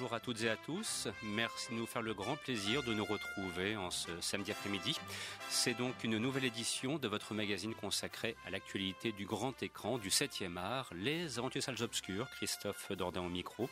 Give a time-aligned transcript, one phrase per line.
[0.00, 1.08] Bonjour à toutes et à tous.
[1.22, 4.98] Merci de nous faire le grand plaisir de nous retrouver en ce samedi après-midi.
[5.50, 10.08] C'est donc une nouvelle édition de votre magazine consacré à l'actualité du grand écran, du
[10.08, 13.68] 7e art, Les Aventures Salles Obscures, Christophe Dordain au micro,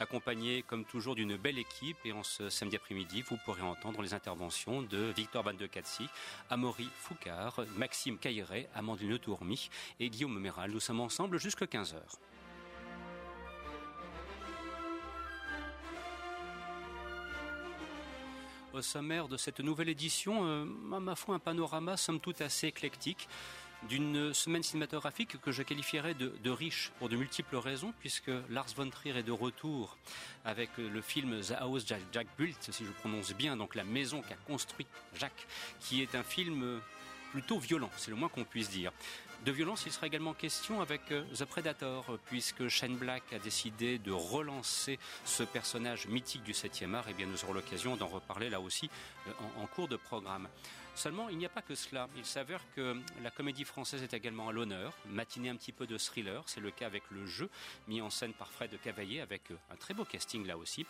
[0.00, 1.96] accompagné comme toujours d'une belle équipe.
[2.04, 6.06] Et en ce samedi après-midi, vous pourrez entendre les interventions de Victor Van de Catsi,
[6.50, 10.72] Amaury Foucard, Maxime Cailleret, Amandine Tourmy et Guillaume Méral.
[10.72, 12.02] Nous sommes ensemble jusqu'à 15h.
[18.82, 23.28] Sommaire de cette nouvelle édition, euh, ma foi, un panorama somme toute assez éclectique
[23.88, 28.90] d'une semaine cinématographique que je qualifierais de, riche pour de multiples raisons, puisque Lars von
[28.90, 29.96] Trier est de retour
[30.44, 34.20] avec le film The House Jack, Jack Built, si je prononce bien, donc la maison
[34.20, 35.46] qu'a construit Jacques,
[35.80, 36.80] qui est un film
[37.30, 38.92] plutôt violent, c'est le moins qu'on puisse dire.
[39.44, 44.12] De violence, il sera également question avec The Predator, puisque Shane Black a décidé de
[44.12, 48.60] relancer ce personnage mythique du 7e art, et bien nous aurons l'occasion d'en reparler là
[48.60, 48.90] aussi
[49.56, 50.46] en, en cours de programme.
[50.94, 52.08] Seulement, il n'y a pas que cela.
[52.16, 55.96] Il s'avère que la comédie française est également à l'honneur, matinée un petit peu de
[55.96, 57.48] thriller, c'est le cas avec le jeu,
[57.88, 60.84] mis en scène par Fred Cavaillé, avec un très beau casting là aussi.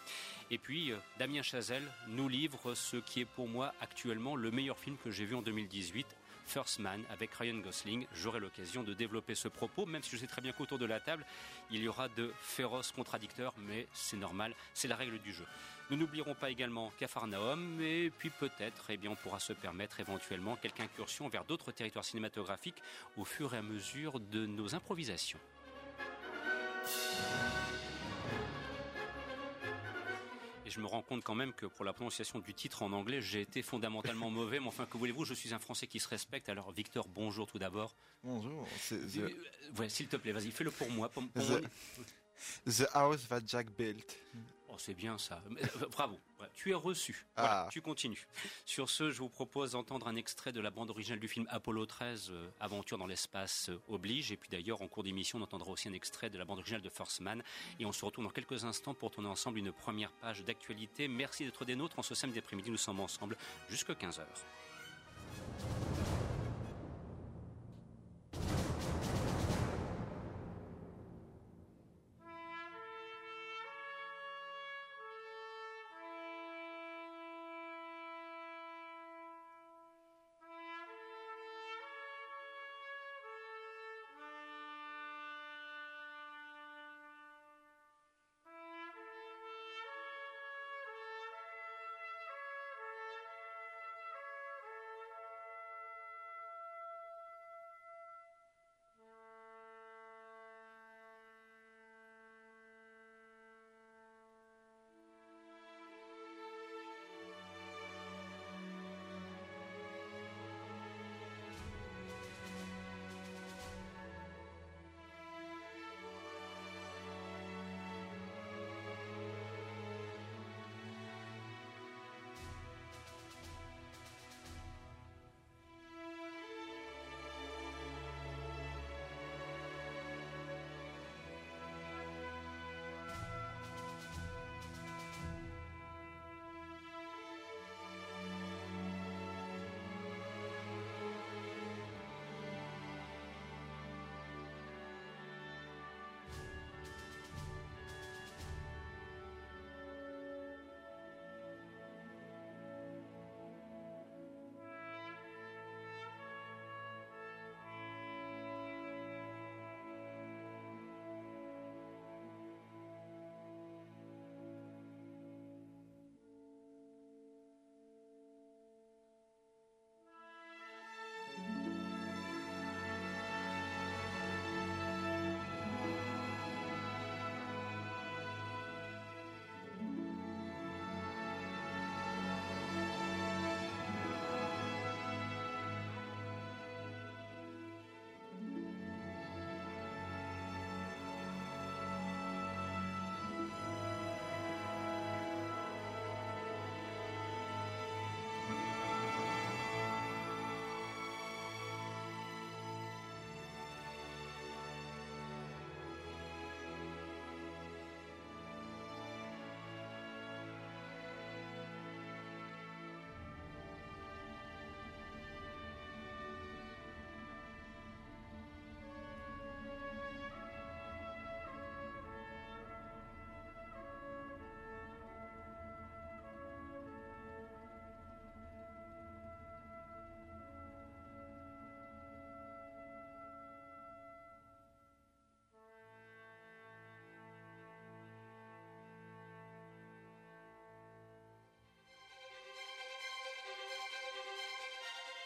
[0.50, 4.97] Et puis, Damien Chazelle nous livre ce qui est pour moi actuellement le meilleur film
[4.97, 6.06] que j'ai vu en 2018,
[6.50, 8.06] First Man avec Ryan Gosling.
[8.12, 10.99] J'aurai l'occasion de développer ce propos, même si je sais très bien qu'autour de la
[10.99, 11.25] table,
[11.71, 15.47] il y aura de féroces contradicteurs, mais c'est normal, c'est la règle du jeu.
[15.91, 20.56] Nous n'oublierons pas également Capharnaüm, et puis peut-être, eh bien, on pourra se permettre éventuellement
[20.56, 22.82] quelques incursions vers d'autres territoires cinématographiques
[23.17, 25.38] au fur et à mesure de nos improvisations.
[30.70, 33.20] Et je me rends compte quand même que pour la prononciation du titre en anglais,
[33.20, 34.60] j'ai été fondamentalement mauvais.
[34.60, 36.48] Mais enfin, que voulez-vous, je suis un Français qui se respecte.
[36.48, 37.97] Alors, Victor, bonjour tout d'abord.
[38.22, 38.69] Bonjour.
[38.88, 39.76] The...
[39.76, 41.08] Ouais, s'il te plaît, vas-y, fais-le pour moi.
[41.08, 41.64] Pour, pour the...
[42.66, 44.16] the house that Jack built.
[44.72, 45.42] Oh, c'est bien ça.
[45.91, 46.19] Bravo.
[46.38, 47.26] Ouais, tu es reçu.
[47.36, 47.69] Voilà, ah.
[47.70, 48.26] tu continues.
[48.64, 51.86] Sur ce, je vous propose d'entendre un extrait de la bande originale du film Apollo
[51.86, 54.31] 13, euh, Aventure dans l'espace euh, oblige.
[54.31, 56.82] Et puis d'ailleurs, en cours d'émission, on entendra aussi un extrait de la bande originale
[56.82, 57.42] de First Man.
[57.81, 61.08] Et on se retrouve dans quelques instants pour tourner ensemble une première page d'actualité.
[61.08, 61.98] Merci d'être des nôtres.
[61.98, 63.37] En ce samedi après-midi, nous sommes ensemble
[63.69, 64.25] jusqu'à 15h.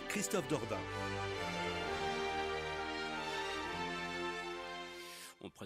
[0.00, 0.78] Christophe Dordain.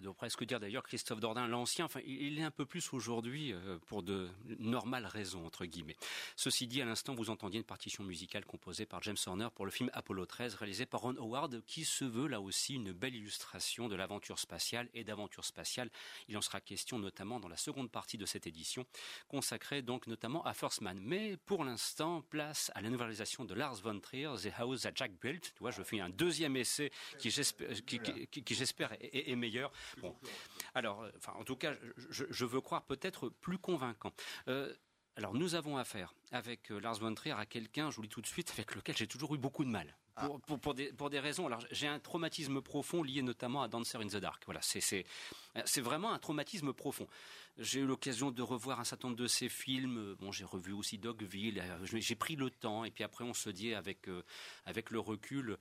[0.08, 3.78] Pourrait presque dire d'ailleurs Christophe Dordain l'ancien, enfin il est un peu plus aujourd'hui euh,
[3.88, 5.96] pour de normales raisons entre guillemets.
[6.34, 9.70] Ceci dit, à l'instant vous entendiez une partition musicale composée par James Horner pour le
[9.70, 13.86] film Apollo 13 réalisé par Ron Howard qui se veut là aussi une belle illustration
[13.86, 15.90] de l'aventure spatiale et d'aventure spatiale.
[16.28, 18.86] Il en sera question notamment dans la seconde partie de cette édition
[19.28, 20.98] consacrée donc notamment à First Man.
[21.02, 25.12] Mais pour l'instant, place à la novelisation de Lars von Trier, The House that Jack
[25.20, 25.52] Built.
[25.54, 29.70] Tu vois, je fais un deuxième essai qui j'espère est meilleur.
[30.00, 30.14] Bon,
[30.74, 31.74] alors, euh, enfin, en tout cas,
[32.10, 34.12] je, je veux croire peut-être plus convaincant.
[34.48, 34.72] Euh,
[35.16, 38.14] alors, nous avons affaire avec euh, Lars von Trier à quelqu'un, je vous le dis
[38.14, 39.96] tout de suite, avec lequel j'ai toujours eu beaucoup de mal.
[40.20, 41.46] Pour, pour, pour, des, pour des raisons.
[41.46, 44.42] Alors, j'ai un traumatisme profond lié notamment à Dancer in the Dark.
[44.46, 45.04] Voilà, c'est
[45.80, 47.06] vraiment un traumatisme profond.
[47.56, 50.16] J'ai eu l'occasion de revoir un certain nombre de ses films.
[50.18, 51.62] Bon, j'ai revu aussi Dogville.
[51.84, 54.08] J'ai pris le temps et puis après, on se dit avec
[54.64, 55.56] avec le recul.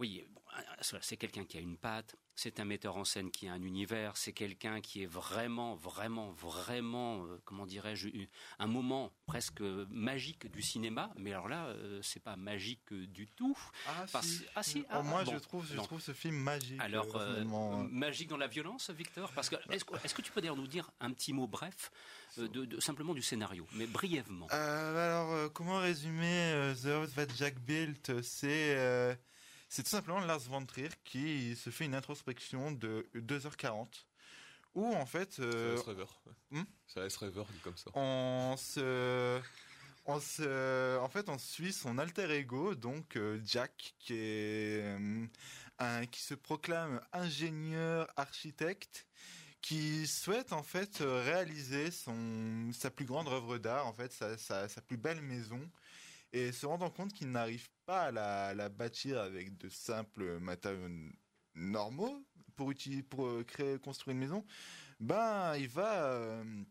[0.00, 0.40] Oui, bon,
[1.02, 4.16] c'est quelqu'un qui a une patte, c'est un metteur en scène qui a un univers,
[4.16, 8.08] c'est quelqu'un qui est vraiment, vraiment, vraiment, euh, comment dirais-je,
[8.58, 9.60] un moment presque
[9.90, 11.10] magique du cinéma.
[11.18, 13.54] Mais alors là, euh, c'est pas magique du tout.
[13.86, 15.82] Ah Parce- si, ah, si, ah, moi bon, je trouve, je non.
[15.82, 16.80] trouve ce film magique.
[16.80, 17.84] Alors, euh, euh, finalement.
[17.84, 19.30] magique dans la violence, Victor?
[19.34, 21.92] Parce que est-ce que, tu peux d'ailleurs nous dire un petit mot bref,
[22.38, 24.46] de, de- simplement du scénario, mais brièvement?
[24.48, 29.18] Alors, comment résumer The House That Jack Built C'est
[29.70, 33.86] c'est tout simplement Lars von Trier qui se fait une introspection de 2h40
[34.74, 36.04] où en fait euh, River.
[36.50, 37.90] Hmm C'est Ice River, dit comme ça.
[37.94, 39.40] on se
[40.06, 45.26] on se en fait on suit son alter ego donc euh, Jack qui est euh,
[45.78, 49.06] un qui se proclame ingénieur architecte
[49.62, 54.68] qui souhaite en fait réaliser son sa plus grande œuvre d'art en fait sa, sa,
[54.68, 55.60] sa plus belle maison
[56.32, 60.88] et se rendant compte qu'il n'arrive pas à la, bâtir avec de simples matériaux
[61.54, 62.24] normaux
[62.56, 62.72] pour
[63.26, 64.44] euh, créer construire une maison
[65.00, 66.64] ben il va euh,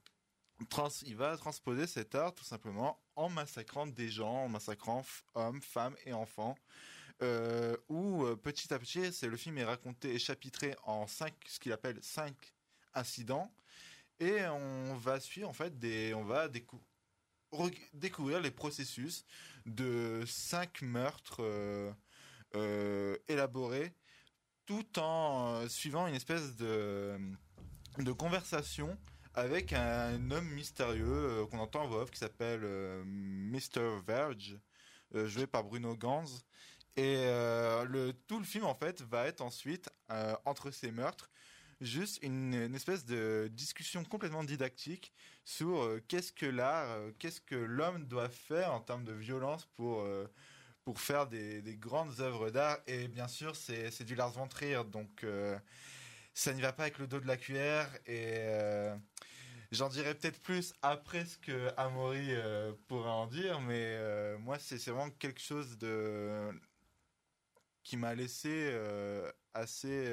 [1.06, 5.96] il va transposer cet art tout simplement en massacrant des gens, en massacrant hommes, femmes
[6.06, 6.56] et enfants.
[7.22, 11.34] Euh, où euh, petit à petit, c'est le film est raconté et chapitré en cinq,
[11.48, 12.54] ce qu'il appelle cinq
[12.94, 13.51] incidents,
[14.22, 16.88] et on va suivre en fait des, on va décou- re-
[17.94, 19.25] découvrir les processus
[19.65, 21.91] de cinq meurtres euh,
[22.56, 23.94] euh, élaborés,
[24.65, 27.18] tout en euh, suivant une espèce de
[27.98, 28.98] de conversation
[29.34, 32.62] avec un homme mystérieux qu'on entend en voix off qui s'appelle
[33.06, 34.00] Mr.
[34.06, 34.58] Verge,
[35.13, 36.46] joué par Bruno Ganz.
[36.96, 39.89] Et le, tout le film, en fait, va être ensuite,
[40.46, 41.29] entre ces meurtres,
[41.81, 45.13] juste une, espèce de discussion complètement didactique
[45.45, 49.65] sur euh, qu'est-ce que l'art, euh, qu'est-ce que l'homme doit faire en termes de violence
[49.75, 50.27] pour, euh,
[50.83, 52.79] pour faire des, des grandes œuvres d'art.
[52.88, 54.48] Et bien sûr, c'est du Lars von
[54.86, 55.25] donc
[56.33, 57.89] ça n'y va pas avec le dos de la cuillère.
[58.05, 58.48] Et
[59.71, 64.77] j'en dirai peut-être plus après ce que Amaury euh, pourrait en dire, mais moi, c'est
[64.89, 66.50] vraiment quelque chose de
[67.83, 68.71] qui m'a laissé
[69.53, 70.07] assez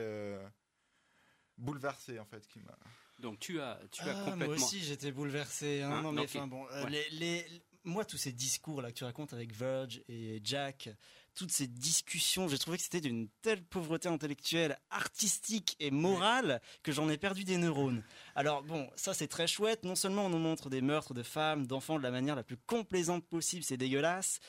[1.59, 2.77] bouleversé en fait, qui m'a.
[3.21, 4.57] Donc tu as, tu as Ah, complètement.
[4.57, 5.83] Moi aussi, j'étais bouleversé.
[5.83, 5.91] hein.
[5.91, 6.91] Hein, non, mais bon, euh, Ouais.
[6.91, 7.47] les, les-
[7.85, 10.89] moi, tous ces discours là que tu racontes avec Verge et Jack,
[11.37, 16.91] toutes ces discussions, j'ai trouvé que c'était d'une telle pauvreté intellectuelle, artistique et morale que
[16.93, 18.03] j'en ai perdu des neurones.
[18.35, 19.85] Alors bon, ça c'est très chouette.
[19.85, 22.57] Non seulement on nous montre des meurtres de femmes, d'enfants de la manière la plus
[22.57, 24.41] complaisante possible, c'est dégueulasse.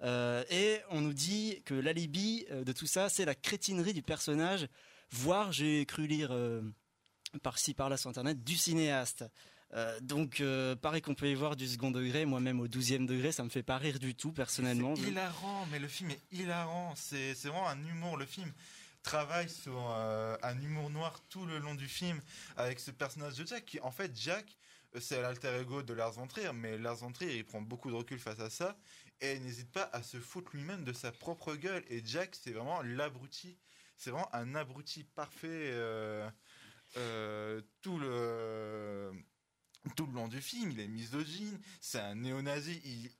[0.00, 4.02] Euh, et on nous dit que l'alibi euh, de tout ça, c'est la crétinerie du
[4.02, 4.66] personnage,
[5.10, 6.62] voire j'ai cru lire euh,
[7.42, 9.24] par-ci par-là sur internet du cinéaste.
[9.74, 13.32] Euh, donc euh, pareil qu'on peut y voir du second degré, moi-même au douzième degré,
[13.32, 14.96] ça me fait pas rire du tout personnellement.
[14.96, 16.94] C'est hilarant, mais le film est hilarant.
[16.96, 18.16] C'est vraiment un humour.
[18.16, 18.50] Le film
[19.02, 22.20] travaille sur euh, un humour noir tout le long du film
[22.56, 24.56] avec ce personnage de Jack qui, en fait, Jack,
[25.00, 27.94] c'est l'alter ego de Lars von Trier, mais Lars von Trier, il prend beaucoup de
[27.94, 28.76] recul face à ça
[29.20, 31.84] et n'hésite pas à se foutre lui-même de sa propre gueule.
[31.88, 33.58] Et Jack, c'est vraiment l'abruti.
[33.98, 36.30] C'est vraiment un abruti parfait euh,
[36.96, 39.12] euh, tout le
[39.96, 40.70] tout le long du film.
[40.70, 43.10] Il est misogyne, c'est un néo-nazi.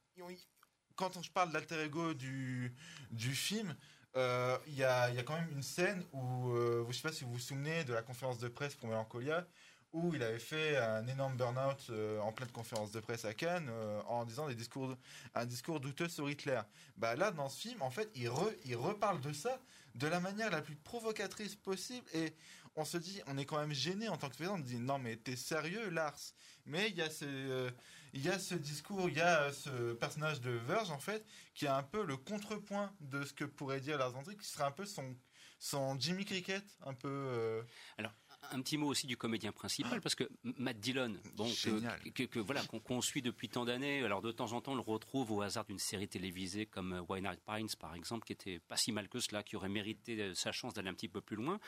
[0.94, 2.72] Quand je parle d'alter ego du,
[3.10, 3.74] du film,
[4.16, 6.52] euh, il y, a, y a quand même une scène où,
[6.88, 9.46] je sais pas si vous vous souvenez de la conférence de presse pour Mélancolia,
[9.92, 13.70] où il avait fait un énorme burn-out en pleine conférence de presse à Cannes
[14.06, 14.96] en disant des discours,
[15.34, 16.60] un discours douteux sur Hitler.
[16.96, 19.60] Bah là, dans ce film, en fait, il, re, il reparle de ça
[19.98, 22.34] de la manière la plus provocatrice possible et
[22.76, 24.78] on se dit, on est quand même gêné en tant que spectateur, on se dit
[24.78, 26.18] non mais t'es sérieux Lars?
[26.66, 27.70] Mais il y a ce, euh,
[28.12, 31.24] y a ce discours, il y a ce personnage de Verge en fait
[31.54, 34.64] qui a un peu le contrepoint de ce que pourrait dire Lars Trier, qui serait
[34.64, 35.16] un peu son
[35.60, 37.08] son Jimmy Cricket, un peu.
[37.08, 37.62] euh,
[37.98, 38.12] Alors,
[38.52, 42.00] un petit mot aussi du comédien principal, parce que Matt Dillon, bon, que, Génial.
[42.12, 44.02] que- que- voilà, qu'on suit depuis tant d'années.
[44.04, 47.20] Alors de temps en temps, on le retrouve au hasard d'une série télévisée comme euh,
[47.20, 50.34] Not Pines, par exemple, qui était pas si mal que cela, qui aurait mérité euh,
[50.34, 51.58] sa chance d'aller un petit peu plus loin.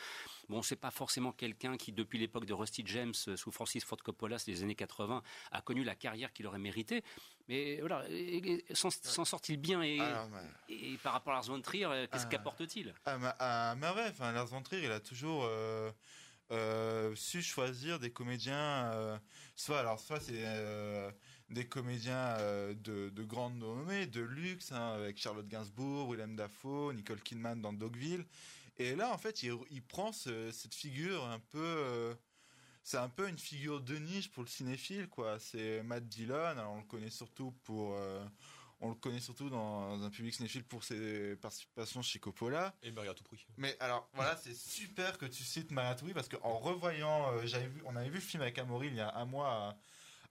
[0.49, 4.01] Bon, c'est pas forcément quelqu'un qui, depuis l'époque de Rusty James euh, sous Francis Ford
[4.03, 5.21] Coppola, c'est les années 80,
[5.51, 7.03] a connu la carrière qu'il aurait mérité.
[7.47, 8.05] Mais voilà,
[8.73, 10.73] s'en sort-il bien et, alors, ouais.
[10.75, 12.29] et par rapport à Lars von Trier, qu'est-ce Ah.
[12.29, 12.93] qu'apporte-t-il?
[13.05, 15.91] À, ma- à merveille, enfin, Lars von Trier, il a toujours euh,
[16.51, 19.17] euh, su choisir des comédiens, euh,
[19.55, 21.11] soit alors soit c'est euh,
[21.49, 26.93] des comédiens euh, de, de grande renommée, de luxe, hein, avec Charlotte Gainsbourg, Willem Dafoe,
[26.93, 28.25] Nicole Kidman dans Dogville.
[28.77, 32.15] Et là, en fait, il, prend ce- cette figure un peu,
[32.83, 35.39] c'est un peu une figure de niche pour le cinéphile, quoi.
[35.39, 37.97] C'est Matt Dillon, alors on le connaît surtout pour
[38.81, 42.75] on le connaît surtout dans un public cinéphile pour ses participations chez Coppola.
[42.83, 43.45] Et tout prix.
[43.57, 47.81] Mais alors voilà, c'est super que tu cites Maratouille parce qu'en revoyant, euh, j'avais vu,
[47.85, 49.49] on avait vu le film avec Amaury il y a un mois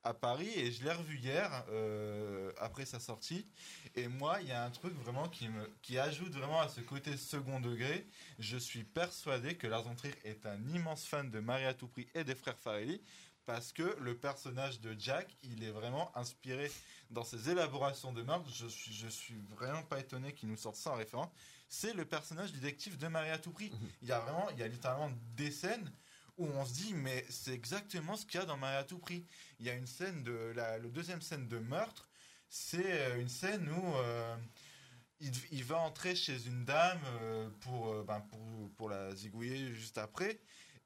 [0.03, 3.47] à, à Paris et je l'ai revu hier euh, après sa sortie.
[3.95, 6.81] Et moi, il y a un truc vraiment qui me, qui ajoute vraiment à ce
[6.81, 8.07] côté second degré.
[8.39, 12.25] Je suis persuadé que Lars von Trier est un immense fan de tout prix et
[12.25, 13.01] des frères Farelli
[13.47, 16.71] parce que le personnage de Jack, il est vraiment inspiré
[17.11, 18.49] dans ses élaborations de meurtre.
[18.53, 21.31] Je suis, je suis vraiment pas étonné qu'il nous sorte ça en référence.
[21.69, 23.73] C'est le personnage du détective de Marie à tout prix.
[24.03, 25.91] Il y a vraiment, il y a littéralement des scènes
[26.37, 28.99] où on se dit mais c'est exactement ce qu'il y a dans Marie à tout
[28.99, 29.27] prix.
[29.59, 32.09] Il y a une scène de la le deuxième scène de meurtre,
[32.49, 34.37] c'est euh, une scène où euh,
[35.21, 39.75] il, il va entrer chez une dame euh, pour, euh, ben, pour pour la zigouiller
[39.75, 40.41] juste après.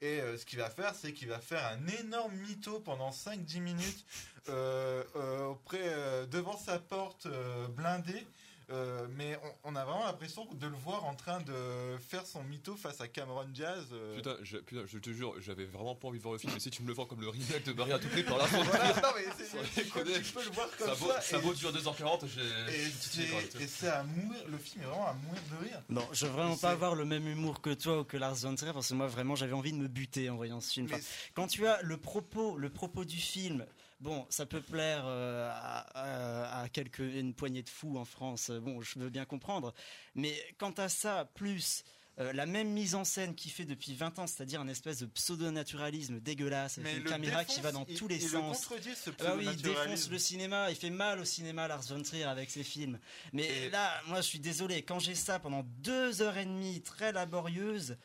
[0.04, 3.60] Et euh, ce qu'il va faire, c'est qu'il va faire un énorme mytho pendant 5-10
[3.60, 4.04] minutes
[4.50, 7.26] euh, euh, devant sa porte
[7.70, 8.26] blindée.
[8.70, 11.52] Euh, mais on, on a vraiment l'impression de le voir en train de
[12.08, 13.84] faire son mytho face à Cameron Diaz.
[13.92, 14.16] euh.
[14.16, 16.60] Putain, je, putain, je te jure, j'avais vraiment pas envie de voir le film, mais
[16.60, 18.46] si tu me le vends comme le remake de Marie à tout prix par la
[18.46, 20.22] fin, Voilà, non, mais c'est- peux, déconner.
[20.22, 21.04] tu peux le voir comme ça ça.
[21.04, 22.40] vaut, ça vaut durer 2h40, j'ai.
[22.40, 23.60] et c'est- truc.
[23.62, 25.82] et c'est à mourir, le film est vraiment à mourir de rire.
[25.90, 28.54] Bon, je veux vraiment pas avoir le même humour que toi ou que Lars von
[28.54, 30.86] Trier parce que moi vraiment j'avais envie de me buter en voyant ce film.
[30.90, 31.02] Enfin,
[31.34, 33.66] quand tu as le propos, le propos du film,
[34.00, 35.78] bon, ça peut plaire euh, à,
[36.58, 38.50] à- à quelques une poignée de fous en France.
[38.50, 39.74] euh, Bon, je veux bien comprendre,
[40.14, 41.84] mais quant à ça, plus
[42.20, 45.06] euh, la même mise en scène qu'il fait depuis 20 ans, c'est-à-dire un espèce de
[45.06, 48.62] pseudo-naturalisme dégueulasse, avec mais une caméra qui va dans il- tous les il sens.
[48.62, 51.66] le contredit, ce Ah bah oui, il défonce le cinéma, il fait mal au cinéma
[51.66, 53.00] Lars von Trier avec ses films.
[53.32, 56.82] Mais Et- là, moi je suis désolé, quand j'ai ça pendant deux heures et demie
[56.82, 57.96] très laborieuses,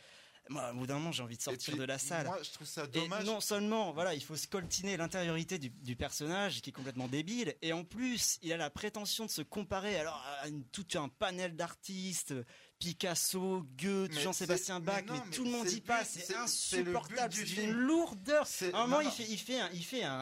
[0.49, 2.25] moi au bout d'un moment j'ai envie de Et sortir puis, de la salle.
[2.25, 3.25] Moi, je trouve ça Et dommage.
[3.25, 7.71] non seulement, voilà, il faut scoltiner l'intériorité du, du personnage qui est complètement débile, et
[7.71, 11.55] en plus, il a la prétention de se comparer alors à une- tout un panel
[11.55, 12.33] d'artistes,
[12.79, 17.33] Picasso, Goethe, Jean-Sébastien Bach, mais mais, non, mais tout le monde y passe, c'est insupportable,
[17.33, 18.47] c'est d'une lourdeur.
[18.73, 20.19] À un moment, il fait, il fait, un, il fait un,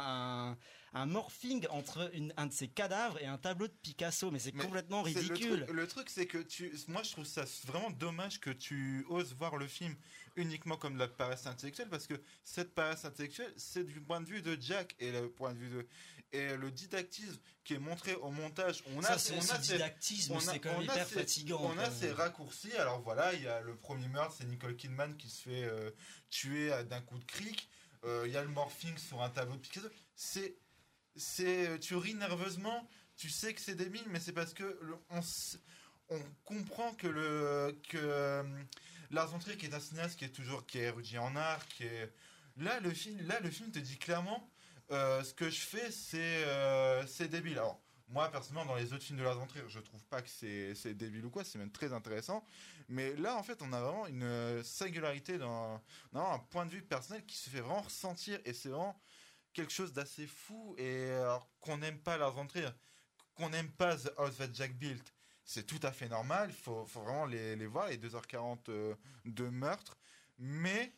[0.54, 0.58] un,
[0.94, 4.52] un morphing entre une- un de ses cadavres et un tableau de Picasso, mais c'est
[4.64, 5.66] complètement ridicule.
[5.72, 9.58] Le truc, c'est que tu, moi, je trouve ça vraiment dommage que tu oses voir
[9.58, 9.96] le film
[10.36, 14.28] uniquement comme de la paresse intellectuelle, parce que cette paresse intellectuelle, c'est du point de
[14.28, 15.88] vue de Jack et le point de vue de
[16.31, 18.84] et le didactisme qui est montré au montage.
[18.96, 21.60] On a, Ça, on ce a didactisme, c'est quand même hyper ces- fatigant.
[21.63, 22.74] On a ces raccourcis.
[22.77, 25.91] Alors voilà, il y a le premier meurtre, c'est Nicole Kidman qui se fait euh,
[26.29, 27.69] tuer à- d'un coup de cric.
[28.03, 29.88] Euh, Il y a le morphing sur un tableau de Picasso.
[30.15, 30.55] C'est,
[31.15, 32.88] c'est, tu ris nerveusement.
[33.15, 37.98] Tu sais que c'est débile, mais c'est parce que le- on, comprend que le que
[37.98, 38.43] euh,
[39.12, 41.67] Lars von Trier, qui est un cinéaste qui est toujours qui est érudit en art,
[41.69, 42.13] qui est
[42.57, 44.50] là le film, là le film te dit clairement
[44.91, 47.53] euh, ce que je fais, c'est euh, c'est débile.
[47.53, 50.94] Alors moi personnellement dans les autres films de Lars von je trouve pas que c'est
[50.94, 52.46] débile ou quoi, c'est même très intéressant.
[52.89, 56.72] Mais là en fait, on a vraiment une euh, singularité dans vraiment un point de
[56.72, 59.00] vue personnel qui se fait vraiment ressentir et c'est vraiment
[59.53, 61.10] quelque chose d'assez fou et
[61.60, 62.48] qu'on n'aime pas Lars von
[63.38, 65.13] qu'on n'aime pas The House That Jack Built,
[65.46, 66.50] c'est tout à fait normal.
[66.50, 69.98] Il faut, vraiment les, les voir, les 2h40 euh, de meurtre.
[70.39, 70.91] Mais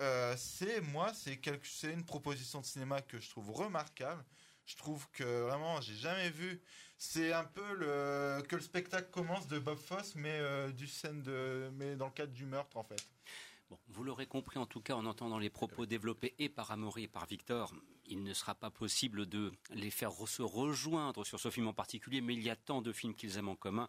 [0.00, 4.24] euh, c'est moi, c'est quelque- c'est une proposition de cinéma que je trouve remarquable.
[4.66, 6.60] Je trouve que vraiment, j'ai jamais vu.
[6.98, 11.22] C'est un peu le que le spectacle commence de Bob Fosse, mais euh, du scène
[11.22, 13.02] de, mais dans le cadre du meurtre en fait.
[13.70, 17.04] Bon, vous l'aurez compris en tout cas en entendant les propos développés et par Amaury
[17.04, 17.74] et par Victor,
[18.08, 22.20] il ne sera pas possible de les faire se rejoindre sur ce film en particulier,
[22.20, 23.88] mais il y a tant de films qu'ils aiment en commun.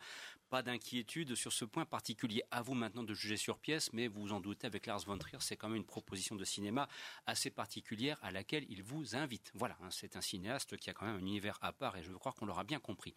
[0.50, 2.44] Pas d'inquiétude sur ce point particulier.
[2.50, 5.18] À vous maintenant de juger sur pièce, mais vous vous en doutez, avec Lars von
[5.18, 6.88] Trier, c'est quand même une proposition de cinéma
[7.28, 9.52] assez particulière à laquelle il vous invite.
[9.54, 12.10] Voilà, hein, c'est un cinéaste qui a quand même un univers à part et je
[12.10, 13.14] veux croire qu'on l'aura bien compris.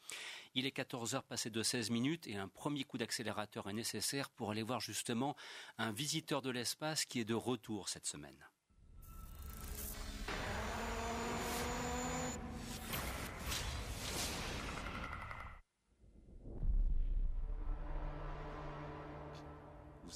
[0.54, 4.28] Il est 14 heures passées de 16 minutes et un premier coup d'accélérateur est nécessaire
[4.30, 5.36] pour aller voir justement
[5.78, 8.51] un visiteur de l'espace qui est de retour cette semaine.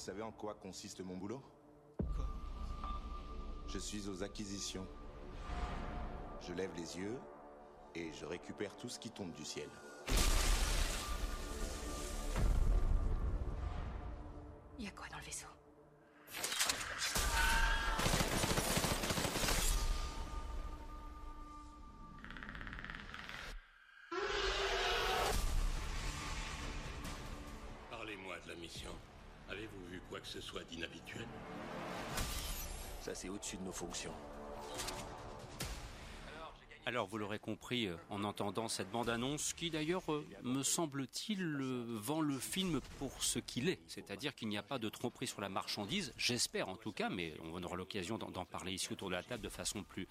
[0.07, 1.43] Savez en quoi consiste mon boulot
[2.15, 2.25] Quoi?
[3.67, 4.87] Je suis aux acquisitions.
[6.39, 7.19] Je lève les yeux
[7.93, 9.67] et je récupère tout ce qui tombe du ciel.
[37.57, 42.81] Compris euh, en entendant cette bande-annonce, qui d'ailleurs, euh, me semble-t-il, euh, vend le film
[42.99, 43.79] pour ce qu'il est.
[43.87, 47.33] C'est-à-dire qu'il n'y a pas de tromperie sur la marchandise, j'espère en tout cas, mais
[47.53, 50.07] on aura l'occasion d'en parler ici autour de la table de façon plus,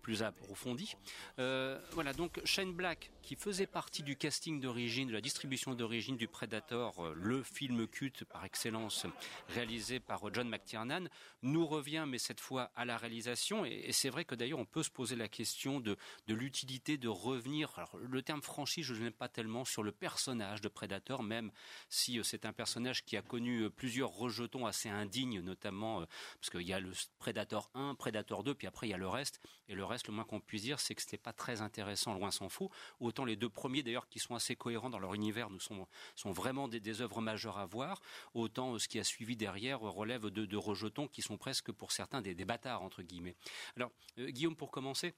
[0.00, 0.96] plus approfondie.
[1.38, 6.16] Euh, voilà, donc Shane Black, qui faisait partie du casting d'origine, de la distribution d'origine
[6.16, 9.04] du Predator, le film culte par excellence
[9.48, 11.08] réalisé par John McTiernan,
[11.42, 13.66] nous revient, mais cette fois à la réalisation.
[13.66, 17.08] Et c'est vrai que d'ailleurs, on peut se poser la question de, de l'utilité de
[17.08, 17.84] revenir.
[17.98, 21.50] Le terme franchi, je ne l'aime pas tellement sur le personnage de Predator, même
[21.88, 26.04] si euh, c'est un personnage qui a connu euh, plusieurs rejetons assez indignes, notamment euh,
[26.40, 29.08] parce qu'il y a le Predator 1, Predator 2, puis après il y a le
[29.08, 29.40] reste.
[29.68, 32.30] Et le reste, le moins qu'on puisse dire, c'est que c'était pas très intéressant, loin
[32.30, 32.70] s'en faut.
[33.00, 36.30] Autant les deux premiers, d'ailleurs, qui sont assez cohérents dans leur univers, nous sont, sont
[36.30, 38.00] vraiment des, œuvres majeures à voir.
[38.34, 42.34] Autant ce qui a suivi derrière relève de, rejetons qui sont presque pour certains des,
[42.44, 43.34] bâtards, entre guillemets.
[43.76, 45.14] Alors, Guillaume, pour commencer,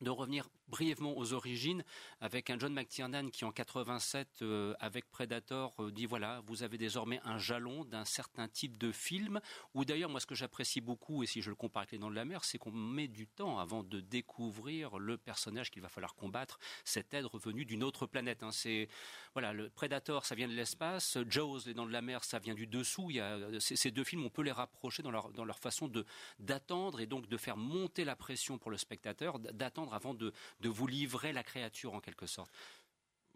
[0.00, 1.84] de revenir brièvement aux origines
[2.20, 6.78] avec un John McTiernan qui en 87 euh, avec Predator euh, dit voilà vous avez
[6.78, 9.40] désormais un jalon d'un certain type de film
[9.74, 12.10] ou d'ailleurs moi ce que j'apprécie beaucoup et si je le compare avec les Dents
[12.10, 15.88] de la Mer c'est qu'on met du temps avant de découvrir le personnage qu'il va
[15.88, 18.52] falloir combattre cet être venu d'une autre planète hein.
[18.52, 18.88] c'est
[19.34, 22.54] voilà le Predator ça vient de l'espace Jaws les Dents de la Mer ça vient
[22.54, 25.44] du dessous il y a ces, deux films on peut les rapprocher dans leur dans
[25.44, 26.06] leur façon de
[26.38, 30.86] d'attendre et donc de faire monter la pression pour le spectateur d'attendre avant de, vous
[30.86, 32.50] livrer la créature en quelque sorte.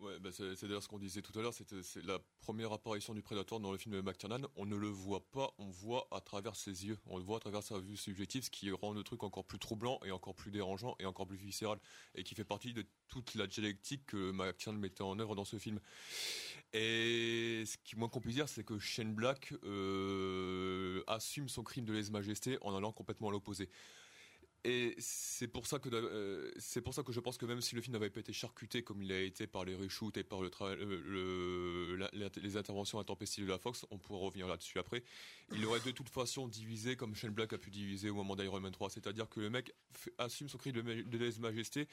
[0.01, 3.23] Ouais, bah c'est d'ailleurs ce qu'on disait tout à l'heure, c'est la première apparition du
[3.23, 4.49] Predator dans le film de McTiernan.
[4.57, 7.40] On ne le voit pas, on voit à travers ses yeux, on le voit à
[7.40, 10.51] travers sa vue subjective, ce qui rend le truc encore plus troublant et encore plus
[10.51, 11.79] dérangeant et encore plus viscéral,
[12.17, 15.59] et qui fait partie de toute la dialectique que McTiernan mettait en œuvre dans ce
[15.59, 15.79] film.
[16.73, 21.85] Et ce qui moins qu'on puisse dire, c'est que Shane Black euh, assume son crime
[21.85, 23.71] de lèse-majesté en allant complètement à l'opposé.
[24.66, 27.74] Et c'est pour ça que euh, c'est pour ça que je pense que même si
[27.74, 30.40] le film n'avait pas été charcuté comme il a été par les reshoots et par
[30.42, 35.03] la- les interventions intempestives de la Fox, on pourra revenir là-dessus après.
[35.53, 38.61] Il aurait de toute façon divisé comme Shane Black a pu diviser au moment d'Iron
[38.61, 39.72] Man 3, c'est-à-dire que le mec
[40.18, 41.87] assume son cri de, de lèse-majesté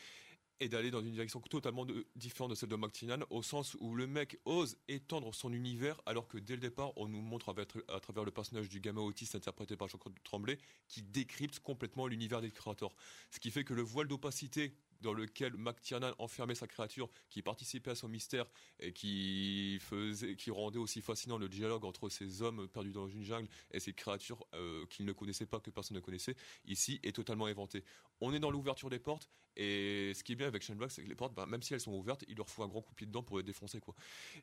[0.61, 4.05] et d'aller dans une direction totalement différente de celle de McTiernan, au sens où le
[4.05, 7.53] mec ose étendre son univers, alors que dès le départ, on nous montre
[7.89, 12.41] à travers le personnage du gamin autiste interprété par Jean-Claude Tremblay, qui décrypte complètement l'univers
[12.41, 12.93] des créateurs.
[13.31, 17.91] Ce qui fait que le voile d'opacité dans lequel McTiernan enfermait sa créature, qui participait
[17.91, 18.45] à son mystère
[18.79, 23.23] et qui faisait, qui rendait aussi fascinant le dialogue entre ces hommes perdus dans une
[23.23, 26.35] jungle et ces créatures euh, qu'il ne connaissait pas, que personne ne connaissait,
[26.65, 27.83] ici est totalement inventé.
[28.19, 31.09] On est dans l'ouverture des portes et ce qui est bien avec Shane c'est que
[31.09, 32.95] les portes, bah, même si elles sont ouvertes, il leur faut un grand coup de
[32.95, 33.95] pied dedans pour les défoncer, quoi.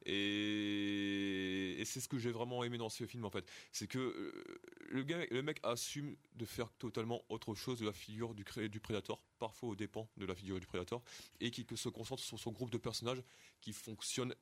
[0.04, 3.48] Et, et c'est ce que j'ai vraiment aimé dans ce film, en fait.
[3.72, 8.44] C'est que euh, le, mec assume de faire totalement autre chose de la figure du,
[8.68, 11.02] du Predator, parfois aux dépens de la figure du Predator,
[11.40, 13.22] et qui se concentre sur son groupe de personnages
[13.60, 14.34] qui fonctionne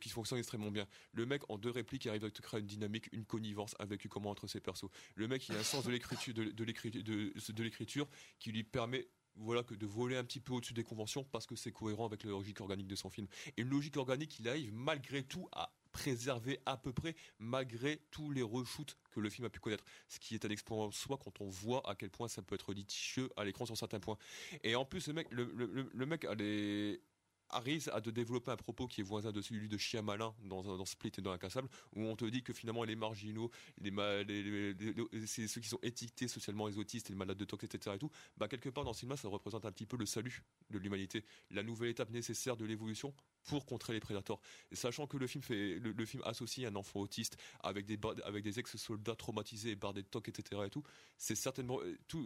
[0.00, 0.86] qui fonctionne extrêmement bien.
[1.12, 4.48] Le mec, en deux répliques, arrive à créer une dynamique, une connivence avec comment entre
[4.48, 4.90] ses persos.
[5.14, 8.08] Le mec, il a un sens de l'écriture, de, de l'écriture, de, de l'écriture
[8.40, 11.54] qui lui permet voilà que de voler un petit peu au-dessus des conventions parce que
[11.54, 13.28] c'est cohérent avec la logique organique de son film.
[13.56, 18.30] Et une logique organique, il arrive malgré tout à préservé à peu près malgré tous
[18.30, 19.84] les reshoots que le film a pu connaître.
[20.08, 22.54] Ce qui est un exploit en soi quand on voit à quel point ça peut
[22.54, 24.16] être litigieux à l'écran sur certains points.
[24.62, 25.44] Et en plus, le mec, le,
[25.92, 27.00] le- mec a des
[27.50, 30.62] arrive à de développer un propos qui est voisin de celui de Chien Malin dans,
[30.62, 33.90] dans Split et dans Incassable, où on te dit que finalement les marginaux, les,
[34.24, 37.96] les- ceux qui sont étiquetés socialement les autistes, les malades de tox, etc.
[37.96, 40.42] Et tout, bah quelque part dans le cinéma, ça représente un petit peu le salut
[40.70, 44.40] de l'humanité, la nouvelle étape nécessaire de l'évolution pour contrer les prédateurs.
[44.72, 48.58] Sachant que le film fait, le, film associe un enfant autiste avec des avec des
[48.58, 50.62] ex-soldats traumatisés et bardés de toc, etc.
[50.66, 50.82] Et tout,
[51.16, 52.24] c'est certainement euh, tout.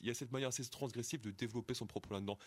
[0.00, 2.38] Il y a cette manière assez transgressive de développer son propos là-dedans.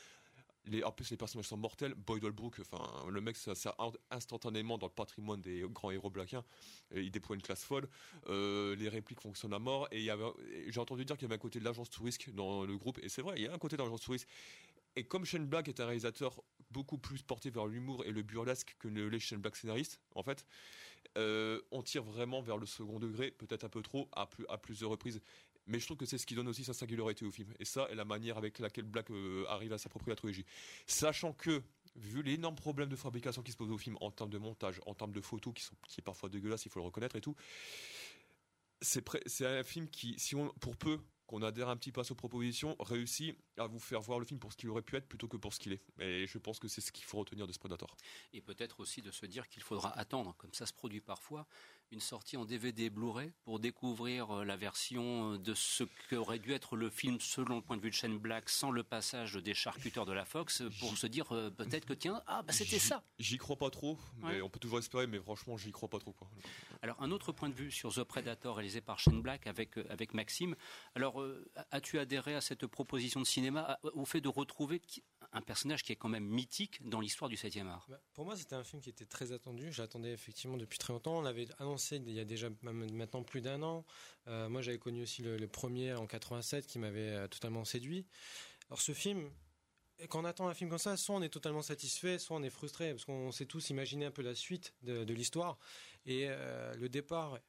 [0.84, 1.93] En plus, les personnages sont mortels.
[1.93, 3.76] Boyd Holbrook, enfin, le mec, ça sert
[4.12, 6.43] instantanément dans le patrimoine des grands héros blackiens.
[6.91, 7.89] Et il déploie une classe folle.
[8.28, 9.88] Euh, les répliques fonctionnent à mort.
[9.91, 12.78] Et et j'ai entendu dire qu'il y avait un côté de l'agence touriste dans le
[12.78, 12.99] groupe.
[13.04, 14.28] Et c'est vrai, il y a un côté de l'agence touriste.
[14.95, 18.76] Et comme Shane Black est un réalisateur beaucoup plus porté vers l'humour et le burlesque
[18.80, 20.45] que ne l'est Shane Black scénariste, en fait,
[21.17, 24.58] euh, on tire vraiment vers le second degré, peut-être un peu trop, à, plus, à
[24.58, 25.21] plusieurs reprises.
[25.67, 27.54] Mais je trouve que c'est ce qui donne aussi sa singularité au film.
[27.60, 30.45] Et ça, est la manière avec laquelle Black euh, arrive à s'approprier la trilogie.
[30.88, 31.63] Sachant que,
[31.95, 34.93] vu l'énorme problème de fabrication qui se pose au film en termes de montage, en
[34.93, 37.36] termes de photos qui sont parfois dégueulasse, il faut le reconnaître et tout,
[38.82, 42.16] c'est un film qui, si on, pour peu qu'on adhère un petit peu à ses
[42.16, 45.28] propositions, réussit à vous faire voir le film pour ce qu'il aurait pu être plutôt
[45.28, 45.82] que pour ce qu'il est.
[46.00, 47.96] Et je pense que c'est ce qu'il faut retenir de ce Predator.
[48.34, 51.48] Et peut-être aussi de se dire qu'il faudra attendre, comme ça se produit parfois,
[51.92, 56.76] une sortie en DVD Blu-ray pour découvrir euh, la version de ce qu'aurait dû être
[56.76, 60.06] le film selon le point de vue de Shane Black sans le passage des charcuteurs
[60.08, 63.04] de la Fox pour se dire euh, peut-être que tiens, ah bah c'était ça.
[63.20, 64.42] J'y crois pas trop, mais Ouais.
[64.42, 66.14] on peut toujours espérer, mais franchement, j'y crois pas trop.
[66.14, 66.28] Quoi.
[66.82, 69.86] Alors un autre point de vue sur The Predator réalisé par Shane Black avec, euh,
[69.90, 70.56] avec Maxime.
[70.96, 74.82] Alors euh, as-tu adhéré à cette proposition de cinéma, au fait de retrouver
[75.32, 77.86] un personnage qui est quand même mythique dans l'histoire du 7e art?
[77.90, 79.72] Bah, Pour moi, c'était un film qui était très attendu.
[79.72, 81.18] J'attendais effectivement depuis très longtemps.
[81.18, 83.86] On l'avait annoncé il y a déjà maintenant plus d'un an.
[84.28, 88.06] Euh, moi, j'avais connu aussi le, premier en 87 qui m'avait totalement séduit.
[88.70, 89.30] Alors, ce film,
[90.10, 92.50] quand on attend un film comme ça, soit on est totalement satisfait, soit on est
[92.50, 95.58] frustré, parce qu'on sait tous imaginer un peu la suite de l'histoire.
[96.06, 97.39] Et euh, le départ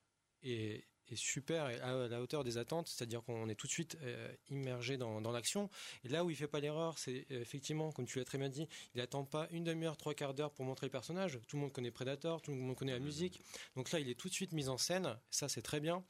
[0.43, 3.99] est, est super et à la hauteur des attentes, c'est-à-dire qu'on est tout de suite
[4.03, 5.69] euh, immergé dans, dans l'action.
[6.05, 8.49] Et là où il fait pas l'erreur, c'est euh, effectivement, comme tu l'as très bien
[8.49, 11.39] dit, il attend pas une demi-heure, trois quarts d'heure pour montrer le personnage.
[11.49, 13.41] Tout le monde connaît Predator, tout le monde connaît la musique.
[13.77, 15.19] Donc là, il est tout de suite mis en scène.
[15.31, 16.05] Ça, c'est très bien.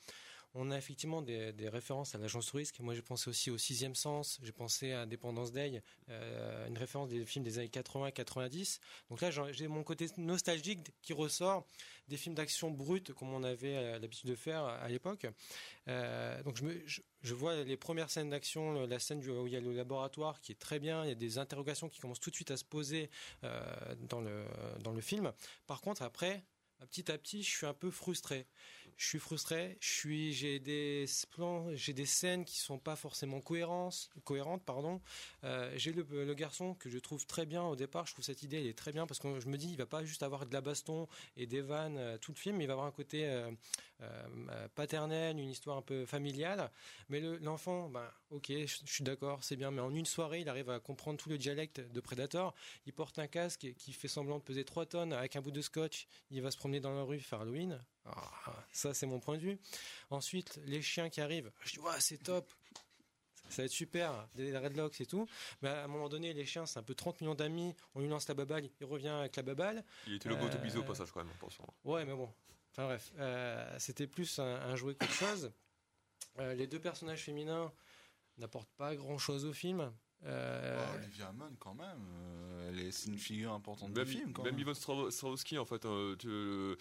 [0.56, 2.78] On a effectivement des, références à l'agence touriste.
[2.78, 4.38] Moi, j'ai pensé aussi au Sixième Sens.
[4.40, 8.78] J'ai pensé à Independence Day, euh, une référence des films des années 80-90.
[9.10, 11.66] Donc là, j'ai mon côté nostalgique qui ressort
[12.06, 15.26] des films d'action brutes comme on avait euh, l'habitude de faire à l'époque.
[15.88, 19.72] Euh, donc je, vois les premières scènes d'action, la scène où il y a le
[19.72, 21.02] laboratoire qui est très bien.
[21.02, 23.10] Il y a des interrogations qui commencent tout de suite à se poser
[24.08, 24.44] dans le
[24.82, 25.32] dans le film.
[25.66, 26.44] Par contre, après.
[26.90, 28.46] Petit à petit, je suis un peu frustré.
[28.96, 29.76] Je suis frustré.
[29.80, 31.06] J'ai des
[32.06, 34.10] scènes qui sont pas forcément cohérentes.
[35.44, 38.06] Euh, j'ai le, garçon que je trouve très bien au départ.
[38.06, 40.22] Je trouve cette idée, très bien parce que je me dis, il va pas juste
[40.22, 42.92] avoir de la baston et des vannes euh, tout le film, il va avoir un
[42.92, 43.50] côté euh,
[44.74, 46.70] paternel, une histoire un peu familiale.
[47.08, 50.48] Mais le- l'enfant, ben, ok, je suis d'accord, c'est bien, mais en une soirée, il
[50.48, 52.54] arrive à comprendre tout le dialecte de Predator.
[52.86, 55.62] Il porte un casque qui fait semblant de peser 3 tonnes avec un bout de
[55.62, 56.06] scotch.
[56.30, 57.80] Il va se promener dans la rue faire Halloween.
[58.06, 58.30] Ah,
[58.72, 59.58] ça, c'est mon point de vue.
[60.10, 61.50] Ensuite, les chiens qui arrivent.
[61.64, 62.50] Je dis, ouais, c'est top.
[63.50, 65.26] Ça va être super, des redlocks et tout.
[65.62, 67.74] Mais à un moment donné, les chiens, c'est un peu 30 millions d'amis.
[67.94, 69.84] On lui lance la baballe, il revient avec la baballe.
[70.06, 71.64] Il était le Euh, beau bisou au passage quand même, attention.
[71.84, 72.32] Ouais, mais bon.
[72.72, 75.52] Enfin bref, euh, c'était plus un, un jouet qu'autre chose.
[76.40, 77.70] Euh, les deux personnages féminins
[78.38, 79.92] n'apportent pas grand-chose au film.
[80.24, 84.10] Euh, Oh, Olivia Munn, quand même, euh, elle est, c'est une figure importante Même, du
[84.10, 84.32] film.
[84.32, 84.60] Quand même même.
[84.60, 84.74] Yvonne
[85.58, 86.76] en fait, tu- euh,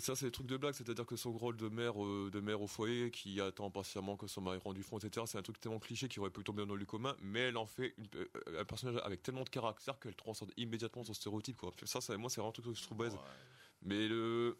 [0.00, 2.60] ça c'est le truc de blague, c'est-à-dire que son rôle de mère, euh, de mère
[2.60, 5.78] au foyer, qui attend patiemment que son mari rendu front, etc., c'est un truc tellement
[5.78, 8.64] cliché qui aurait pu tomber dans le commun, mais elle en fait une- euh, un
[8.64, 11.56] personnage avec tellement de caractère qu'elle transcende immédiatement son stéréotype.
[11.58, 11.72] Quoi.
[11.84, 13.16] Ça, ça, moi, c'est vraiment un truc que je trouve baise.
[13.82, 14.58] Mais le.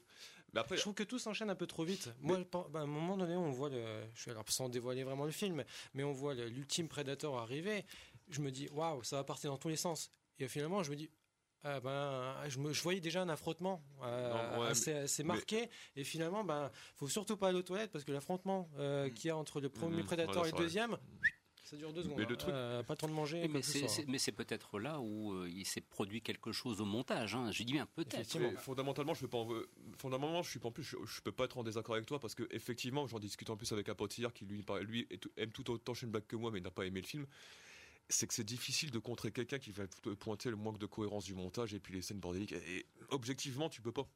[0.54, 2.08] Mais après, je trouve que tout s'enchaîne un peu trop vite.
[2.20, 3.84] Moi, bah, à un moment donné, on voit le.
[4.14, 7.84] Je suis alors sans dévoiler vraiment le film, mais on voit l'ultime Predator arriver.
[8.30, 10.10] Je me dis, waouh, ça va partir dans tous les sens.
[10.38, 11.10] Et finalement, je me dis.
[11.64, 16.04] Ah ben, je, me, je voyais déjà un affrontement euh, ouais, mais- mais- marqué et
[16.04, 19.36] finalement ben faut surtout pas aller aux toilettes parce que l'affrontement euh, qu'il y a
[19.36, 20.04] entre le premier Mhm.
[20.06, 20.96] Predator Voilà, et le c'est deuxième
[21.64, 22.36] ça dure deux secondes Mais le hein.
[22.36, 25.66] truc- Euh, pas temps de manger mais c'est- c'est c'est peut-être là où euh, il
[25.66, 27.34] s'est produit quelque chose au montage.
[27.34, 27.50] Hein.
[27.52, 28.38] Je dis bien peut-être.
[28.58, 29.36] Fondamentalement, je peux pas.
[29.38, 29.60] en-
[29.98, 30.82] Fondamentalement, je suis pas en plus.
[30.84, 33.56] Je, je peux pas être en désaccord avec toi parce que effectivement, j'en discute en
[33.58, 36.50] plus avec un pote hier qui lui, lui aime tout autant Shane Black que moi,
[36.50, 37.26] mais n'a pas aimé le film.
[38.10, 41.24] C'est que c'est difficile de contrer quelqu'un qui va te pointer le manque de cohérence
[41.24, 42.52] du montage et puis les scènes bordéliques.
[42.52, 44.08] Et objectivement, tu peux pas.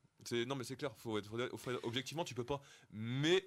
[0.47, 0.95] Non mais c'est clair.
[0.97, 1.31] Faut être,
[1.83, 2.63] objectivement, tu peux pas.
[2.91, 3.47] Mais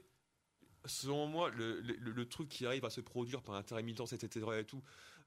[0.86, 4.46] selon moi, le, truc qui arrive à se produire par intermittence, etc.
[4.60, 4.84] et tout,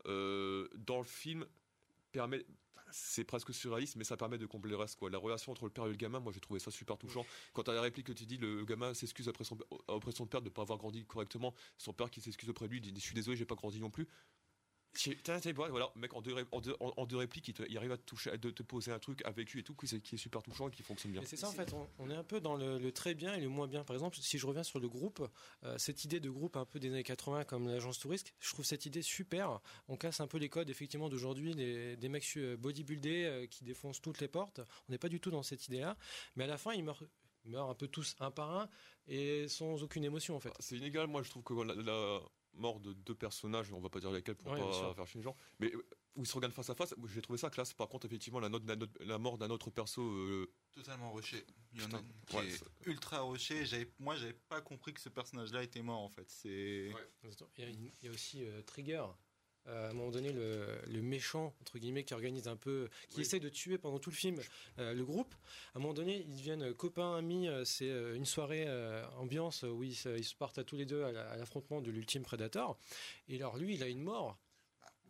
[0.06, 1.46] euh, dans le film
[2.12, 2.44] permet.
[2.90, 4.98] C'est presque surréaliste, mais ça permet de combler le reste.
[5.10, 7.26] La relation entre le père et le gamin, moi j'ai trouvé ça super touchant.
[7.52, 10.40] Quand as la réplique que tu dis, le gamin s'excuse après son, après son père
[10.40, 13.00] de ne pas avoir grandi correctement, son père qui s'excuse auprès de lui, dit Je
[13.00, 14.08] suis désolé, j'ai pas grandi non plus.
[14.94, 17.54] Tiens, tiens, tiens, voilà, mec, en deux, ré- en deux, en- en deux répliques, il,
[17.54, 19.74] te- il arrive à te, toucher, à te, poser un truc avec lui et tout,
[19.74, 21.22] qui, est- qui est super touchant et qui fonctionne bien.
[21.24, 23.40] C'est ça en fait, on, on est un peu dans le, le très bien et
[23.40, 23.84] le moins bien.
[23.84, 25.28] Par exemple, si je reviens sur le groupe,
[25.64, 28.64] euh, cette idée de groupe un peu des années 80 comme l'agence touriste, je trouve
[28.64, 29.60] cette idée super.
[29.88, 34.20] On casse un peu les codes effectivement d'aujourd'hui, des, mecs bodybuildés euh, qui défoncent toutes
[34.20, 34.60] les portes.
[34.88, 35.96] On n'est pas du tout dans cette idée-là.
[36.36, 37.04] Mais à la fin, ils meurent,
[37.44, 38.68] meurent un peu tous un par un
[39.06, 40.52] et sans aucune émotion en fait.
[40.60, 42.20] C'est inégal, moi je trouve que la, la
[42.58, 45.24] mort de deux personnages, on va pas dire lesquels pour Ouais, pas faire chier les
[45.24, 47.72] gens, mais euh, où ils se regardent face à face, j'ai trouvé ça classe.
[47.72, 50.02] Par contre, effectivement, la, note, la, note- la mort d'un autre perso.
[50.02, 51.46] euh, Totalement rushé.
[51.72, 53.64] Il y en a Putain, une qui ouais, est c'est- ultra rushé.
[53.98, 56.28] Moi, j'avais pas compris que ce personnage-là était mort en fait.
[56.28, 56.90] C'est.
[57.56, 59.04] Il y a, une- il y a aussi euh, Trigger.
[59.66, 63.20] Euh, à un moment donné, le, le méchant, entre guillemets, qui organise un peu, qui
[63.20, 64.40] essaie de tuer pendant tout le film
[64.78, 65.34] euh, le groupe.
[65.74, 67.48] À un moment donné, ils deviennent copains, amis.
[67.48, 70.76] euh, C'est euh, une soirée euh, ambiance où ils, se- ils se partent à tous
[70.76, 72.78] les deux à l'affrontement de l'ultime Predator.
[73.28, 74.38] Et alors, lui, il a une mort.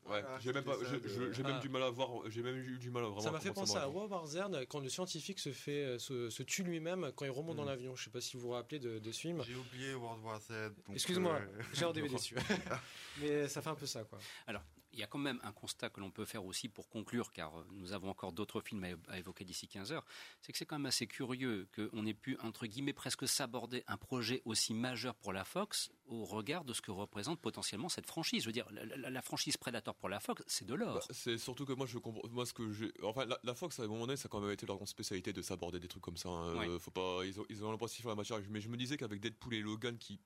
[0.08, 1.48] Ouais, j'ai même, pas, de- je- j'ai Ah.
[1.48, 3.20] même du mal à voir, j'ai même eu du mal à vraiment.
[3.20, 3.88] Ça m'a fait penser à.
[3.88, 7.56] War Z quand le scientifique se fait euh, se, se tue lui-même quand il remonte
[7.56, 7.94] dans l'avion.
[7.96, 9.42] Je sais pas si vous vous rappelez de, de ce film.
[9.46, 10.52] J'ai oublié World War Z.
[10.92, 12.34] Excuse-moi, euh, j'ai en DVD dessus.
[13.20, 14.18] Mais ça fait un peu ça, quoi.
[14.46, 17.32] Alors, il y a quand même un constat que l'on peut faire aussi pour conclure,
[17.32, 20.04] car euh, nous avons encore d'autres films à, évoquer d'ici 15 heures,
[20.40, 23.96] c'est que c'est quand même assez curieux qu'on ait pu, entre guillemets, presque s'aborder un
[23.96, 28.42] projet aussi majeur pour la Fox au regard de ce que représente potentiellement cette franchise.
[28.42, 30.94] Je veux dire, la, la- la franchise Predator pour la Fox, c'est de l'or.
[30.94, 33.78] Bah, c'est surtout que moi je comprends moi ce que j'ai enfin la, la Fox
[33.80, 35.88] à un moment donné ça a quand même été leur grande spécialité de s'aborder des
[35.88, 36.56] trucs comme ça hein.
[36.56, 36.68] Ouais.
[36.68, 38.76] Euh, faut pas ils ont ils ont l'impression de faire la matière mais je me
[38.76, 40.18] disais qu'avec Deadpool et Logan qui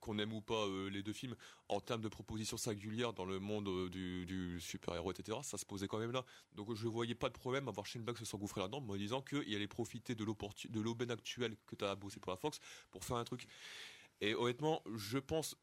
[0.00, 1.34] qu'on aime ou pas euh, les deux films
[1.68, 5.88] en termes de propositions singulières dans le monde euh, du, super-héros etc ça se posait
[5.88, 6.24] quand même là.
[6.54, 9.22] Donc je voyais pas de problème à voir Shane Black se s'engouffrer là-dedans me disant
[9.22, 13.16] qu'il allait profiter de l'aubaine actuelle que tu as bossé pour la Fox pour faire
[13.16, 13.46] un truc.
[14.20, 15.56] Et honnêtement je pense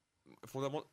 [0.45, 0.85] fondamentalement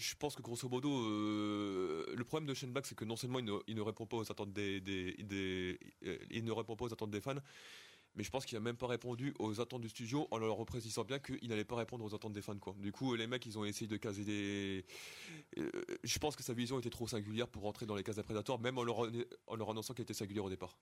[0.00, 3.44] je pense que grosso modo, euh, le problème de Shane c'est que non seulement il
[3.44, 4.16] ne, il ne pas
[4.46, 5.78] des,
[6.30, 7.34] il ne répond pas aux attentes des fans,
[8.16, 11.04] mais je pense qu'il a même pas répondu aux attentes du studio en leur reprécisant
[11.04, 12.58] bien qu'il n'allait pas répondre aux attentes des fans.
[12.58, 12.74] Quoi.
[12.78, 14.84] Du coup, les mecs, ils ont essayé de caser des.
[15.58, 15.70] euh,
[16.02, 18.58] je pense que sa vision était trop singulière pour rentrer dans les cases des Predator,
[18.58, 19.08] même en leur,
[19.46, 20.76] en leur annonçant qu'elle était singulière au départ.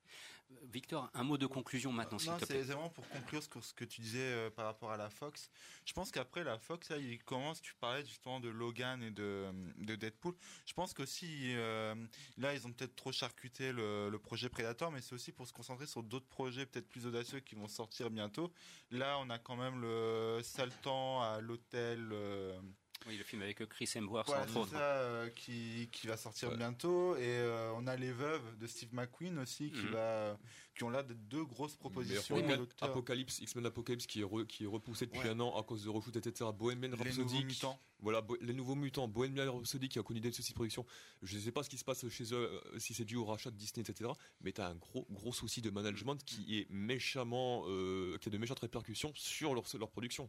[0.72, 2.62] Victor, un mot de conclusion maintenant, s'il Non, te c'est plaît.
[2.62, 5.50] vraiment pour conclure ce que, ce que tu disais euh, par rapport à la Fox.
[5.84, 9.46] Je pense qu'après la Fox, là, il commence, tu parlais justement de Logan et de,
[9.78, 10.34] de Deadpool.
[10.66, 11.94] Je pense qu'aussi, euh,
[12.38, 15.52] là, ils ont peut-être trop charcuté le, le projet Predator, mais c'est aussi pour se
[15.52, 18.52] concentrer sur d'autres projets peut-être plus audacieux qui vont sortir bientôt.
[18.90, 22.12] Là, on a quand même le Saltan à l'hôtel.
[23.08, 24.70] Oui, le film avec Chris Hemsworth, voilà, entre c'est autres.
[24.72, 27.16] ça, euh, qui, qui va sortir bientôt.
[27.16, 29.92] Et euh, on a Les Veuves de Steve McQueen aussi, qui, Mhm.
[29.92, 30.38] va,
[30.76, 32.36] qui ont là de deux grosses propositions.
[32.36, 32.90] Mais d'auteurs.
[32.90, 35.30] Apocalypse, X-Men Apocalypse qui est, re- qui est repoussé depuis Ouais.
[35.30, 36.50] un an à cause de reshoot, etc.
[36.54, 37.44] Bohemian Les Rhapsody.
[37.46, 37.80] Mutants.
[38.00, 39.08] Voilà, Bo- les nouveaux mutants.
[39.08, 40.84] Bohemian Rhapsody qui a connu des soucis de production.
[41.22, 42.36] Je ne sais pas ce qui se passe chez eux,
[42.74, 44.10] euh, si c'est dû au rachat de Disney, etc.
[44.42, 48.32] Mais tu as un gros, gros souci de management qui est méchamment, euh, qui a
[48.32, 50.28] de méchantes répercussions sur leur, leur production.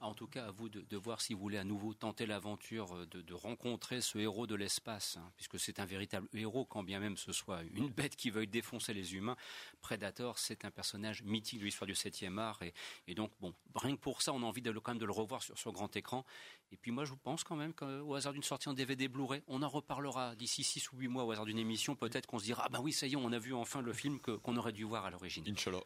[0.00, 3.06] En tout cas, à vous de, voir si vous voulez à nouveau tenter l'aventure euh,
[3.06, 7.16] de, rencontrer ce héros de l'espace, hein, puisque c'est un véritable héros, quand bien même
[7.16, 9.36] ce soit une bête qui veuille défoncer les humains.
[9.80, 12.60] Predator, c'est un personnage mythique de l'histoire du 7e art,
[13.06, 15.12] et, donc, bon, rien que pour ça, on a envie de, quand même de le
[15.12, 16.24] revoir sur, sur grand écran.
[16.72, 19.62] Et puis moi, je pense quand même qu'au hasard d'une sortie en DVD Blu-ray, on
[19.62, 22.64] en reparlera d'ici 6 ou 8 mois au hasard d'une émission, peut-être qu'on se dira,
[22.66, 24.84] ah ben oui, ça y est, on a vu enfin le film qu'on aurait dû
[24.84, 25.44] voir à l'origine.
[25.48, 25.84] Inch'Allah.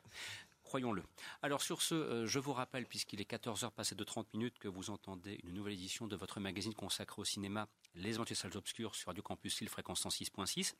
[0.70, 1.02] Croyons-le.
[1.42, 4.68] Alors sur ce, euh, je vous rappelle, puisqu'il est 14h passé de 30 minutes, que
[4.68, 8.94] vous entendez une nouvelle édition de votre magazine consacré au cinéma, Les Aventures Salles Obscures
[8.94, 10.74] sur Radio Campus Lille, fréquence 106.6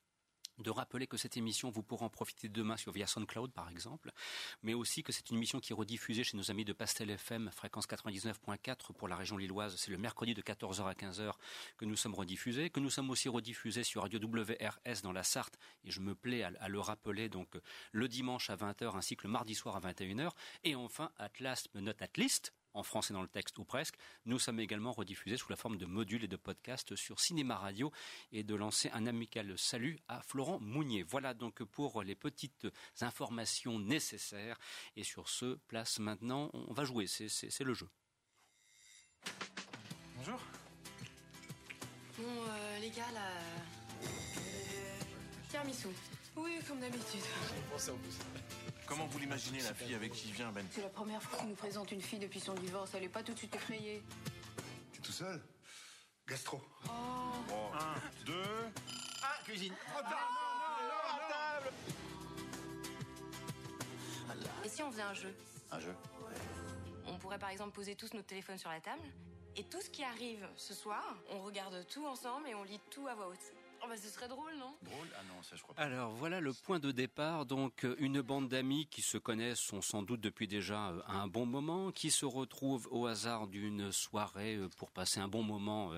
[0.59, 4.11] de rappeler que cette émission, vous pourrez en profiter demain sur via SoundCloud, par exemple,
[4.63, 7.51] mais aussi que c'est une émission qui est rediffusée chez nos amis de Pastel FM,
[7.53, 9.77] fréquence 99.4 pour la région lilloise.
[9.77, 11.33] C'est le mercredi de 14h à 15h
[11.79, 15.59] que nous sommes rediffusés, que nous sommes aussi rediffusés sur Radio WRS dans la Sarthe,
[15.85, 17.57] et je me plais à, le rappeler, donc
[17.93, 20.31] le dimanche à 20h ainsi que le mardi soir à 21h,
[20.65, 23.97] et enfin, at last but not at least, en français dans le texte ou presque.
[24.25, 27.91] Nous sommes également rediffusés sous la forme de modules et de podcasts sur Cinéma Radio
[28.33, 31.03] et de lancer un amical salut à Florent Mounier.
[31.03, 32.67] Voilà donc pour les petites
[33.01, 34.59] informations nécessaires.
[34.97, 37.89] Et sur ce, place maintenant, on va jouer, c'est- c'est c'est le jeu.
[40.17, 40.41] Bonjour.
[42.19, 43.31] Bon, euh, les gars, là.
[45.49, 45.89] Tiramisu.
[46.37, 47.21] Oui, comme d'habitude.
[47.55, 48.19] J'ai pensé en plus.
[48.91, 51.55] Comment vous l'imaginez, la fille avec qui vient, Ben C'est la première fois qu'il nous
[51.55, 52.91] présente une fille depuis son divorce.
[52.93, 54.03] Elle est pas tout de suite effrayée.
[54.93, 55.41] T'es tout seul?
[56.27, 56.61] Gastro.
[56.87, 56.91] Oh.
[57.73, 58.43] Un, deux...
[59.23, 59.73] Ah, cuisine.
[64.65, 65.33] Et si on faisait un jeu?
[65.71, 65.95] Un jeu
[67.07, 69.03] On pourrait par exemple poser tous nos téléphones sur la table.
[69.55, 73.07] Et tout ce qui arrive ce soir, on regarde tout ensemble et on lit tout
[73.07, 73.55] à voix haute.
[73.83, 74.75] Oh bah ce serait drôle, non?
[74.83, 75.09] Drôle?
[75.19, 75.83] Ah non, ça je crois pas.
[75.83, 77.47] Alors voilà le point de départ.
[77.47, 81.27] Donc euh, une bande d'amis qui se connaissent sont sans doute depuis déjà euh, un
[81.27, 85.93] bon moment, qui se retrouvent au hasard d'une soirée euh, pour passer un bon moment.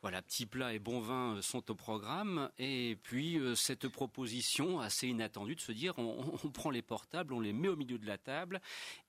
[0.00, 2.50] Voilà, petits plats et bon vin sont au programme.
[2.58, 7.52] Et puis cette proposition assez inattendue de se dire on, prend les portables, on les
[7.52, 8.60] met au milieu de la table,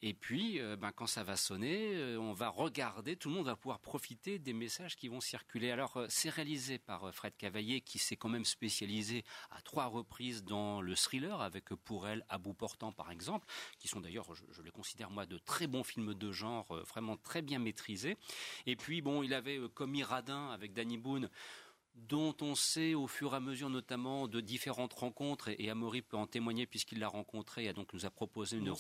[0.02, 3.80] et puis ben, quand ça va sonner, on va regarder, tout le monde va pouvoir
[3.80, 5.72] profiter des messages qui vont circuler.
[5.72, 10.82] Alors c'est réalisé par Fred Cavaillé qui s'est quand même spécialisé à trois reprises dans
[10.82, 13.48] le thriller, avec pour elle À bout portant par exemple,
[13.78, 16.84] qui sont d'ailleurs, je, je, les considère moi, de très bons films de genre, euh,
[16.84, 18.18] vraiment très bien maîtrisés.
[18.66, 21.30] Et puis bon, il avait euh, commis Radin avec Danny Boone
[21.96, 26.02] dont on sait au fur et à mesure notamment de différentes rencontres, et, et Amaury
[26.02, 28.74] peut en témoigner puisqu'il l'a rencontré et donc nous a proposé une...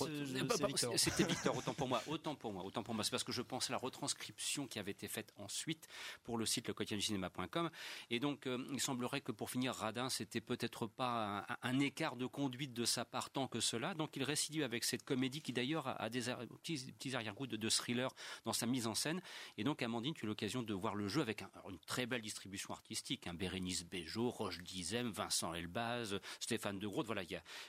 [0.95, 3.04] C'était Victor, autant pour moi, autant pour moi, autant pour moi.
[3.04, 5.88] C'est parce que je pense à la retranscription qui avait été faite ensuite
[6.24, 7.69] pour le site lequotidienducinema.com.
[8.10, 12.15] Et donc, euh, il semblerait que pour finir, Radin, c'était peut-être pas un, un, écart
[12.15, 13.93] de conduite de sa part tant que cela.
[13.93, 16.22] Donc, il récidive avec cette comédie qui d'ailleurs a, a, des
[16.62, 18.13] petits, petits arrière-goûts de, de, thriller
[18.45, 19.22] dans sa mise en scène.
[19.58, 22.22] Et donc, Amandine, tu as l'occasion de voir le jeu avec un, une très belle
[22.22, 22.99] distribution artistique.
[23.10, 27.06] Un hein, Bérénice Bejo, Roche Dizem, Vincent Elbaz, Stéphane de Groot.
[27.06, 27.22] Voilà,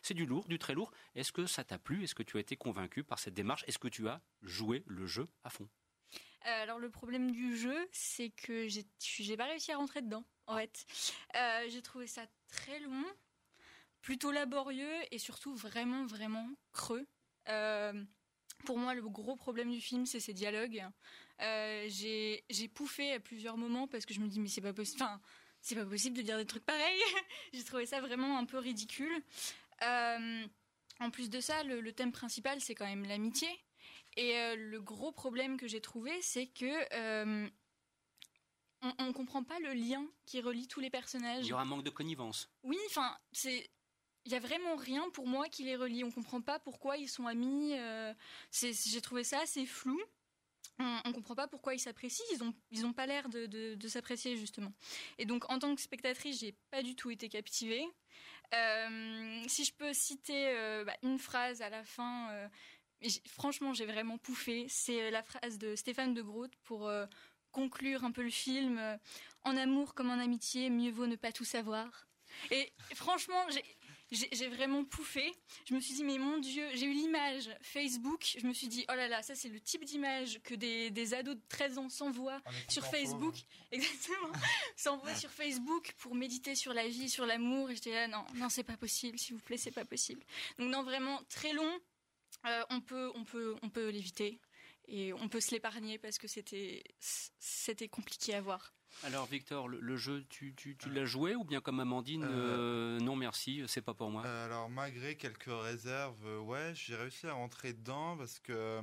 [0.02, 0.92] c'est du lourd, du très lourd.
[1.14, 2.04] Est-ce que ça t'a plu?
[2.04, 3.64] Est-ce que tu as été convaincu par cette démarche?
[3.66, 5.68] Est-ce que tu as joué le jeu à fond?
[6.46, 10.24] Euh, alors le problème du jeu, c'est que j'ai pas réussi à rentrer dedans.
[10.46, 10.84] En fait,
[11.36, 13.04] euh, j'ai trouvé ça très long,
[14.00, 17.06] plutôt laborieux et surtout vraiment vraiment creux.
[17.48, 18.04] Euh,
[18.64, 20.84] pour moi, le gros problème du film, c'est ses dialogues.
[21.42, 25.02] Euh, j'ai pouffé à plusieurs moments parce que je me dis mais c'est pas possible.
[25.02, 25.20] Enfin,
[25.60, 27.00] c'est pas possible de dire des trucs pareils.
[27.52, 29.22] j'ai trouvé ça vraiment un peu ridicule.
[29.82, 30.46] Euh,
[31.00, 33.48] en plus de ça, le, le thème principal, c'est quand même l'amitié.
[34.16, 37.48] Et euh, le gros problème que j'ai trouvé, c'est que
[38.82, 41.44] on, on comprend pas le lien qui relie tous les personnages.
[41.44, 42.50] Il y aura un manque de connivence.
[42.62, 43.70] Oui, enfin, c'est
[44.26, 46.04] il y a vraiment rien pour moi qui les relie.
[46.04, 47.72] On comprend pas pourquoi ils sont amis.
[47.74, 48.12] Euh,
[48.52, 50.00] j'ai trouvé ça assez flou.
[50.78, 52.24] On, on comprend pas pourquoi ils s'apprécient.
[52.32, 54.72] Ils ont ils ont pas l'air de, s'apprécier justement.
[55.18, 57.86] Et donc en tant que spectatrice, j'ai pas du tout été captivée.
[58.54, 62.48] Euh, si je peux citer euh, bah, une phrase à la fin, euh,
[63.26, 64.66] franchement j'ai vraiment pouffé.
[64.68, 66.90] C'est la phrase de Stéphane de Groot pour
[67.52, 68.80] conclure un peu le film.
[69.42, 72.06] en amour comme en amitié, mieux vaut ne pas tout savoir.
[72.50, 73.44] Et franchement,
[74.10, 75.32] j'ai vraiment pouffé.
[75.68, 78.36] Je me suis dit, mais mon Dieu, j'ai eu l'image Facebook.
[78.38, 81.14] Je me suis dit, oh là là, ça c'est le type d'image que des, des,
[81.14, 83.36] ados de 13 ans s'envoient sur Facebook.
[83.36, 83.44] Faux.
[83.72, 84.32] Exactement.
[84.76, 87.70] s'envoient sur Facebook pour méditer sur la vie, sur l'amour.
[87.70, 90.22] Et j'étais là, non, non, c'est pas possible, s'il vous plaît, c'est pas possible.
[90.58, 91.78] Donc, non, vraiment très long.
[92.46, 94.40] Euh, on peut, on peut, on peut l'éviter.
[94.88, 98.74] Et on peut se l'épargner parce que c'était c'était compliqué à voir.
[99.04, 102.98] Alors Victor, le, le jeu, tu, tu, tu l'as joué ou bien comme Amandine, euh,
[102.98, 104.24] euh, non merci, c'est pas pour moi.
[104.26, 108.82] Euh, Alors malgré quelques réserves, euh, ouais, j'ai réussi à rentrer dedans parce que euh,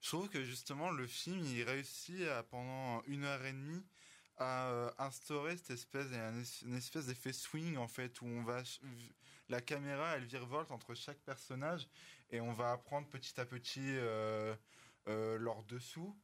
[0.00, 3.84] je trouve que justement le film, il réussit à, pendant une heure et demie
[4.38, 6.06] à euh, instaurer cette espèce,
[6.64, 8.62] une espèce d'effet swing en fait où on va
[9.48, 11.88] la caméra elle virevolte entre chaque personnage
[12.30, 14.54] et on va apprendre petit à petit euh,
[15.08, 16.16] euh, leur dessous.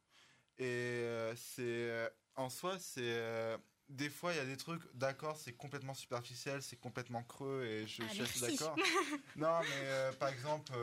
[0.59, 3.57] Et euh, c'est en soi c'est euh,
[3.89, 7.87] des fois il y a des trucs d'accord c'est complètement superficiel c'est complètement creux et
[7.87, 8.75] je, ah, je suis d'accord.
[9.35, 10.73] Non mais euh, par exemple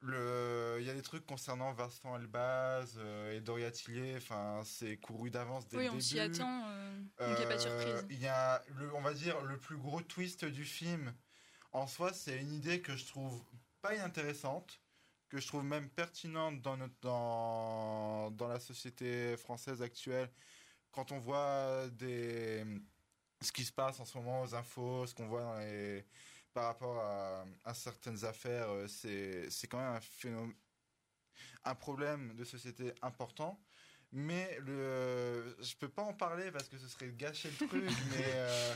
[0.00, 4.96] le il y a des trucs concernant Vincent Elbaz euh, et Doria Tillier enfin c'est
[4.98, 7.56] couru d'avance dès oui, le début on s'y attend euh, donc il n'y a pas
[7.56, 8.06] de surprise.
[8.10, 11.14] il y a le, on va dire le plus gros twist du film.
[11.72, 13.42] En soi c'est une idée que je trouve
[13.82, 14.80] pas inintéressante
[15.28, 20.30] que je trouve même pertinente dans notre dans dans la société française actuelle
[20.92, 22.64] quand on voit des
[23.42, 26.04] ce qui se passe en ce moment aux infos ce qu'on voit dans les
[26.56, 30.54] par rapport à, à certaines affaires, euh, c'est c'est quand même un phénomène,
[31.64, 33.60] un problème de société important.
[34.10, 38.24] Mais le, je peux pas en parler parce que ce serait gâcher le truc, mais
[38.24, 38.74] euh,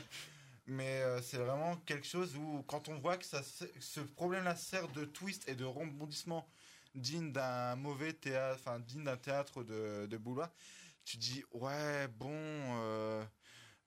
[0.70, 4.88] mais euh, c'est vraiment quelque chose où quand on voit que ça, ce problème-là sert
[4.88, 6.48] de twist et de rebondissement
[6.94, 10.18] digne d'un mauvais théâtre, enfin digne d'un théâtre de, de
[11.04, 12.30] tu dis ouais bon.
[12.32, 13.24] Euh,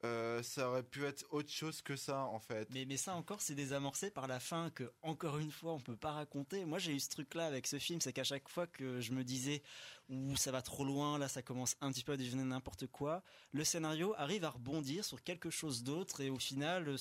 [0.04, 2.68] euh, ça aurait pu être autre chose que ça en fait.
[2.72, 5.96] Mais, mais ça encore, c'est désamorcé par la fin que, encore une fois, on peut
[5.96, 6.66] pas raconter.
[6.66, 9.24] Moi, j'ai eu ce truc-là avec ce film, c'est qu'à chaque fois que je me
[9.24, 9.62] disais,
[10.10, 13.24] ou ça va trop loin, là, ça commence un petit peu à devenir n'importe quoi,
[13.54, 16.96] le scénario arrive à rebondir sur quelque chose d'autre et au final,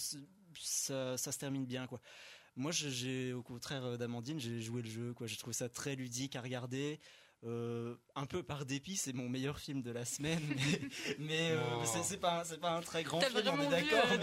[0.61, 2.01] ça, ça se termine bien, quoi.
[2.55, 5.27] Moi, j'ai, au contraire d'Amandine, j'ai joué le jeu, quoi.
[5.27, 7.01] J'ai trouvé ça très ludique à regarder.
[7.45, 10.41] Euh, un peu par dépit, c'est mon meilleur film de la semaine,
[11.19, 14.13] mais, mais euh, c'est pas c'est pas un très grand film, on est d'accord.
[14.13, 14.19] Euh,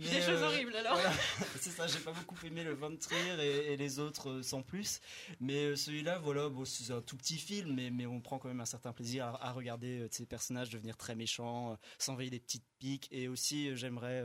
[0.00, 0.98] mais, des, choses horribles alors.
[1.60, 5.00] c'est ça, j'ai pas beaucoup aimé le Ventre et, et les autres sans plus,
[5.38, 8.60] mais celui-là, voilà, bon, c'est un tout petit film, mais mais on prend quand même
[8.60, 13.08] un certain plaisir à, à regarder ces personnages devenir très méchants, s'envoyer des petites piques,
[13.12, 14.24] et aussi j'aimerais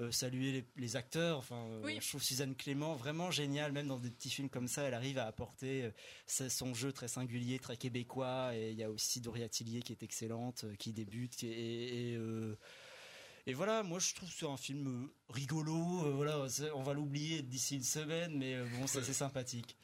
[0.00, 1.38] euh, saluer les, acteurs.
[1.38, 4.82] Enfin, euh, je trouve Suzanne Clément vraiment géniale, même dans des petits films comme ça,
[4.82, 8.56] elle arrive à apporter euh, son jeu très singulier, très québécois.
[8.56, 12.18] Et il y a aussi Doria Tillier qui est excellente, qui débute et,
[13.46, 16.12] et voilà, moi je trouve que c'est un film rigolo.
[16.14, 19.76] voilà, on va l'oublier d'ici une semaine, mais bon, c'est sympathique.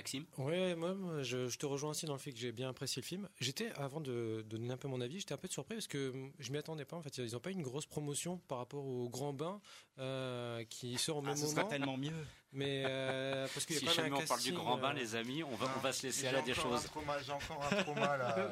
[0.00, 0.24] Maxime?
[0.38, 3.28] Ouais, moi, je, te rejoins aussi dans le fait que j'ai bien apprécié le film.
[3.40, 6.52] J'étais, avant de, donner un peu mon avis, j'étais un peu surpris parce que je
[6.52, 6.96] m'y attendais pas.
[6.96, 9.60] En fait, ils n'ont pas eu une grosse promotion par rapport au Grand Bain
[9.98, 11.68] euh, qui sort au ah, même ce moment.
[11.68, 12.12] tellement mieux.
[12.52, 15.14] Mais euh, parce qu'il si y a jamais on parle du grand bain, euh, les
[15.14, 16.88] amis, on va, on va se laisser aller à des choses.
[17.24, 18.50] J'ai encore un trauma là.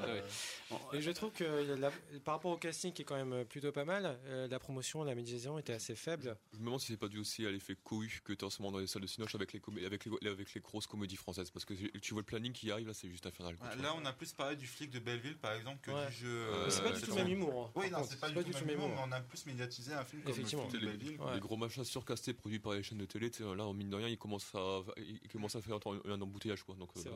[0.92, 1.76] Et je trouve que
[2.20, 5.16] par rapport au casting qui est quand même plutôt pas mal, euh, la promotion, la
[5.16, 6.36] médiatisation était assez faible.
[6.52, 8.50] Je me demande si c'est pas dû aussi à l'effet cohu que tu as en
[8.50, 11.16] ce moment dans les salles de cinoche avec les, avec les, avec les grosses comédies
[11.16, 11.50] françaises.
[11.50, 13.56] Parce que tu vois le planning qui arrive là, c'est juste infernal.
[13.60, 16.46] Ah, là, on a plus parlé du flic de Belleville par exemple que du jeu.
[16.68, 17.72] c'est pas du tout le même humour.
[17.74, 20.04] Oui, non, c'est pas, du tout le même humour, mais on a plus médiatisé un
[20.04, 21.18] film comme le flic de Belleville.
[21.34, 24.08] Les gros machins surcastés produits par les chaînes de télé, là, en mine de rien,
[24.08, 26.74] ils commencent à il commence à faire un embouteillage quoi.
[26.76, 27.10] Donc, euh,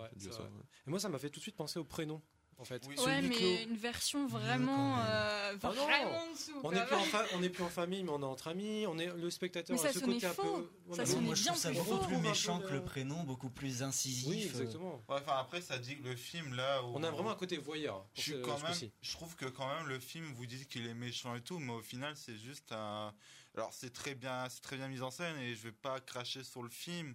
[0.87, 2.21] Et moi ça m'a fait tout de suite penser au prénom.
[2.59, 2.87] En fait.
[2.87, 6.53] Ouais, mais une version vraiment, euh, ah vraiment dessous.
[6.63, 8.85] On n'est plus, en plus en famille, mais on est entre amis.
[8.87, 9.75] On est le spectateur.
[9.75, 10.71] Mais ça ce côté un peu.
[10.93, 13.83] Ça sonnait moi, je bien trouve ça beaucoup plus méchant que le prénom, beaucoup plus
[13.83, 14.29] incisif.
[14.29, 15.03] Oui, exactement.
[15.09, 16.83] enfin après, ça dit que le film là.
[16.85, 18.07] On a vraiment un côté voyeur.
[18.15, 18.91] Je suis quand même.
[19.01, 21.73] Je trouve que quand même le film vous dit qu'il est méchant et tout, mais
[21.73, 23.13] au final c'est juste un.
[23.55, 26.43] Alors c'est très bien, c'est très bien mis en scène et je vais pas cracher
[26.43, 27.15] sur le film,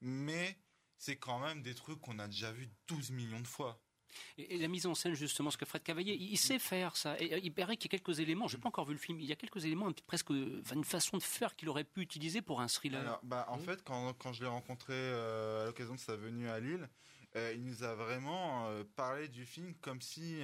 [0.00, 0.56] mais
[0.96, 3.80] c'est quand même des trucs qu'on a déjà vu 12 millions de fois.
[4.38, 7.18] Et, la mise en scène, justement, ce que Fred Cavaillé, il, sait faire ça.
[7.20, 8.98] Et, euh, il paraît qu'il y a quelques éléments, je n'ai pas encore vu le
[9.00, 12.40] film, il y a quelques éléments, presque une façon de faire qu'il aurait pu utiliser
[12.40, 13.18] pour un thriller.
[13.24, 13.60] bah, en mmh.
[13.60, 16.88] fait, quand, quand je l'ai rencontré euh, à l'occasion de sa venue à Lille,
[17.36, 20.38] euh, il nous a vraiment parlé du film comme si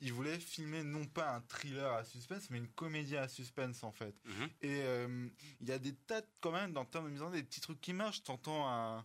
[0.00, 3.92] il voulait filmer non pas un thriller à suspense, mais une comédie à suspense en
[3.92, 4.14] fait.
[4.24, 4.48] Mhm.
[4.62, 5.28] Et euh,
[5.60, 7.60] il y a des tas quand même dans le terme de mise en des petits
[7.60, 8.22] trucs qui marchent.
[8.22, 9.04] T'entends un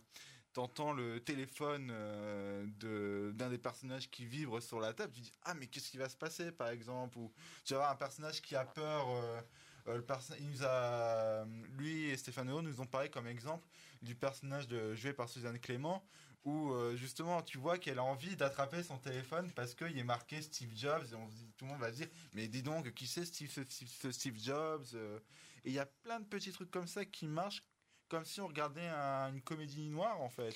[0.52, 5.32] t'entends le téléphone euh, de d'un des personnages qui vibre sur la table, tu dis
[5.42, 7.18] ah mais qu'est-ce qui va se passer par exemple?
[7.18, 7.32] Ou
[7.64, 9.40] tu vas avoir un personnage qui a peur euh,
[9.86, 10.04] le
[10.38, 11.44] il nous a
[11.76, 13.66] lui et Stéphane nous ont parlé comme exemple
[14.00, 16.06] du personnage de joué par Suzanne Clément
[16.44, 20.42] où euh, justement tu vois qu'elle a envie d'attraper son téléphone parce qu'il est marqué
[20.42, 21.26] Steve Jobs et on,
[21.56, 24.86] tout le monde va se dire mais dis donc qui c'est Steve, Steve, Steve, Jobs
[24.94, 25.18] euh?
[25.64, 27.64] et il y a plein de petits trucs comme ça qui marchent
[28.08, 28.86] comme si on regardait
[29.32, 30.54] une comédie noire en fait.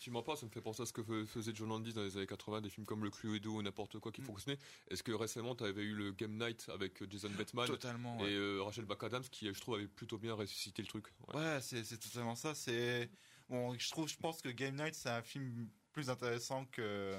[0.00, 2.16] tu m'en parles, ça me fait penser à ce que faisait John Landis dans les
[2.16, 4.24] années 80, des films comme Le Cluedo ou n'importe quoi qui mm.
[4.24, 4.58] fonctionnait.
[4.88, 8.62] Est-ce que récemment tu avais eu le Game Night avec Jason Bateman totalement, et euh,
[8.62, 11.06] Rachel McAdams qui je trouve avait plutôt bien ressuscité le truc.
[11.34, 12.54] Ouais, c'est totalement ça.
[12.54, 13.10] C'est
[13.48, 17.14] Bon, je trouve, je pense que Game Night c'est un film plus intéressant que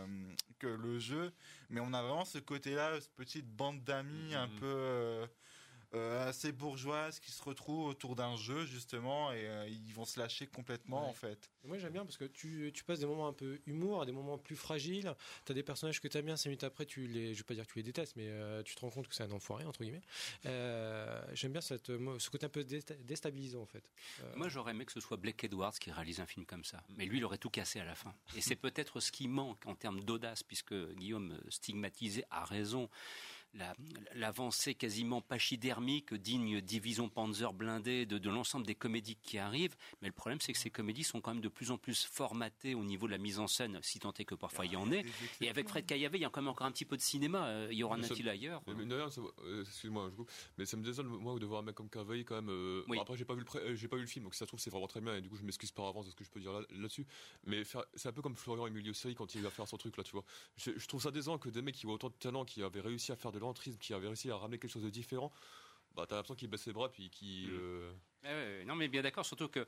[0.59, 1.33] que le jeu,
[1.69, 4.59] mais on a vraiment ce côté-là, cette petite bande d'amis un mm-hmm.
[4.59, 5.27] peu
[5.95, 10.19] euh, assez bourgeoise qui se retrouvent autour d'un jeu justement et euh, ils vont se
[10.19, 11.49] lâcher complètement en fait.
[11.63, 14.11] moi j'aime bien parce que tu, tu, passes des moments un peu humour à des
[14.11, 15.13] moments plus fragiles.
[15.45, 17.43] Tu as des personnages que tu aimes bien, cinq minutes après tu les, je vais
[17.45, 19.31] pas dire que tu les détestes, mais euh, tu te rends compte que c'est un
[19.31, 20.01] enfoiré entre guillemets.
[21.33, 23.89] j'aime bien cette, ce côté un peu déstabilisant en fait.
[24.35, 27.05] Moi j'aurais aimé que ce soit Blake Edwards qui réalise un film comme ça, mais
[27.05, 28.13] lui il aurait tout cassé à la fin.
[28.35, 32.89] Et c'est peut-être ce qui manque en termes d'audace puisque Guillaume stigmatisé a raison
[34.13, 39.75] l'avancée quasiment pachydermique, digne division Panzer blindée de, de l'ensemble des comédies qui arrivent.
[40.01, 42.75] Mais le problème, c'est que ces comédies sont quand même de plus en plus formatées
[42.75, 44.91] au niveau de la mise en scène, si tant est que parfois il y en
[44.91, 45.05] ait.
[45.41, 47.47] Et avec Fred Caillavé, il y a quand même encore un petit peu de cinéma.
[47.47, 48.61] Euh, il y aura un ailleurs.
[48.67, 50.11] Mais, euh, excuse-moi,
[50.57, 52.49] mais ça me désole moi de voir un mec comme Cavaillé quand même.
[52.49, 54.59] Euh, après, j'ai pas vu le j'ai pas vu le film, donc si ça trouve
[54.59, 55.15] c'est vraiment très bien.
[55.15, 57.05] Et du coup, je m'excuse par avance de ce que je peux dire là-dessus.
[57.45, 57.63] mais
[57.95, 60.11] c'est un peu comme Florian Emilio Seri quand il va faire son truc là, tu
[60.11, 60.23] vois.
[60.57, 62.81] Je, je trouve ça décevant que des mecs qui ont autant de talent, qui avaient
[62.81, 65.31] réussi à faire de qui avait réussi à ramener quelque chose de différent,
[65.95, 67.47] bah, t'as l'impression qu'il baisse les bras puis qui.
[67.49, 67.99] mm.
[68.25, 69.65] Euh, ouais, non, mais bien d'accord, surtout que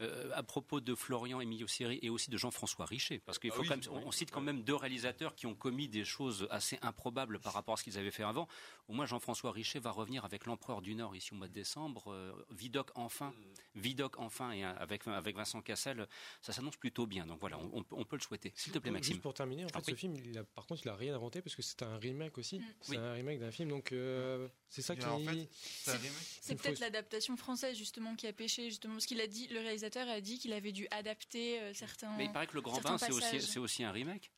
[0.00, 3.54] euh, à propos de Florian Emilio Siri et aussi de Jean-François Richer, parce qu'il Ah
[3.56, 6.04] faut oui, quand même, on, on cite quand même deux réalisateurs qui ont commis des
[6.04, 8.48] choses assez improbables par rapport à ce qu'ils avaient fait avant.
[8.88, 12.12] Au moins, Jean-François Richer va revenir avec l'Empereur du Nord ici au mois de décembre,
[12.12, 13.32] euh, Vidocq enfin,
[13.74, 16.06] Vidocq enfin, et avec avec Vincent Cassel,
[16.42, 17.26] ça s'annonce plutôt bien.
[17.26, 18.52] Donc voilà, on, on peut- le souhaiter.
[18.54, 19.14] S'il te plaît, Maxime.
[19.14, 21.14] Juste pour terminer, en fait, Ah, ce film, il a, par contre, il a rien
[21.14, 22.60] inventé parce que c'est un remake aussi.
[22.80, 22.96] C'est Oui.
[22.98, 25.04] un remake d'un film, donc euh, c'est ça qui.
[25.04, 29.26] en fait, c'est faut- peut-être l'adaptation française justement qui a pêché justement parce qu'il a
[29.26, 32.16] dit, le réalisateur a dit qu'il avait dû adapter euh, certains.
[32.16, 33.42] Mais il paraît que le Grand Bain, c'est aussi, passages.
[33.42, 34.30] c'est aussi un remake.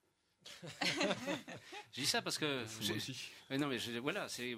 [1.93, 2.59] Je dis ça parce que.
[2.63, 3.31] Moi j'ai- aussi.
[3.51, 4.57] Mais non, mais je- voilà, c'est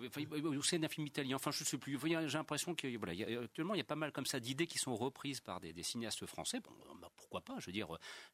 [0.63, 1.37] c'est un film italien.
[1.37, 1.99] Enfin, je sais plus.
[2.03, 4.39] J'ai l'impression que voilà, il y a- actuellement, il y a pas mal comme ça
[4.41, 6.61] d'idées qui sont reprises par des, des cinéastes français.
[6.61, 6.71] Bon,
[7.01, 7.89] bah, pourquoi pas Je veux dire,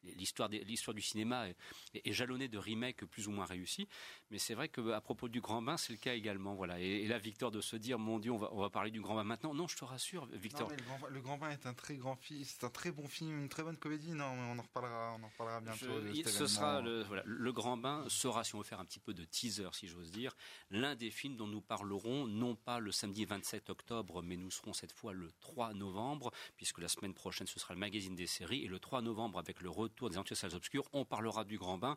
[0.05, 1.57] l'histoire l'histoire du cinéma est,
[2.05, 3.88] est jalonnée de remakes plus ou moins réussis.
[4.30, 6.55] Mais c'est vrai que à propos du Grand Bain, c'est le cas également.
[6.55, 6.78] Voilà.
[6.80, 9.01] Et, et là, Victor, de se dire, mon Dieu, on va, on va parler du
[9.01, 9.55] Grand Bain maintenant.
[9.55, 10.68] Non, je te rassure, Victor.
[10.68, 12.90] Non, le, Grand, Bain- le Grand Bain est un très grand film, c'est un très
[12.92, 14.11] bon film, une très bonne comédie.
[14.12, 15.86] Non, mais on en reparlera, on en reparlera bientôt.
[16.03, 18.84] Je- de ce sera le, voilà, le Grand Bain sera, si on veut faire un
[18.84, 20.36] petit peu de teaser, si j'ose dire,
[20.70, 24.74] l'un des films dont nous parlerons, non pas le samedi 27 octobre, mais nous serons
[24.74, 28.64] cette fois le 3 novembre, puisque la semaine prochaine ce sera le magazine des séries,
[28.64, 31.78] et le 3 novembre, avec le retour des Entières Salles Obscures, on parlera du Grand
[31.78, 31.97] Bain,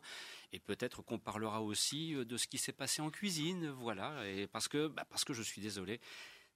[0.52, 4.68] et peut-être qu'on parlera aussi euh, de ce qui s'est passé en cuisine, voilà, parce
[4.68, 6.00] que, bah, parce que je suis désolé,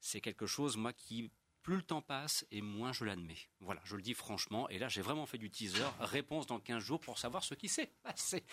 [0.00, 1.30] c'est quelque chose, moi, qui
[1.62, 3.38] plus le temps passe et moins je l'admets.
[3.60, 4.68] Voilà, je le dis franchement.
[4.68, 5.84] Et là, j'ai vraiment fait du teaser.
[6.00, 8.44] Réponse dans 15 jours pour savoir ce qui s'est passé.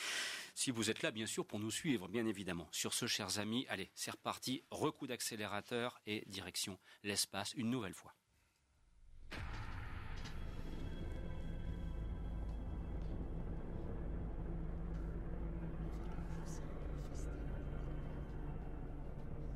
[0.54, 2.68] Si vous êtes là, bien sûr, pour nous suivre, bien évidemment.
[2.72, 4.64] Sur ce, chers amis, allez, c'est reparti.
[4.72, 8.14] Recoup d'accélérateur et direction l'espace une nouvelle fois.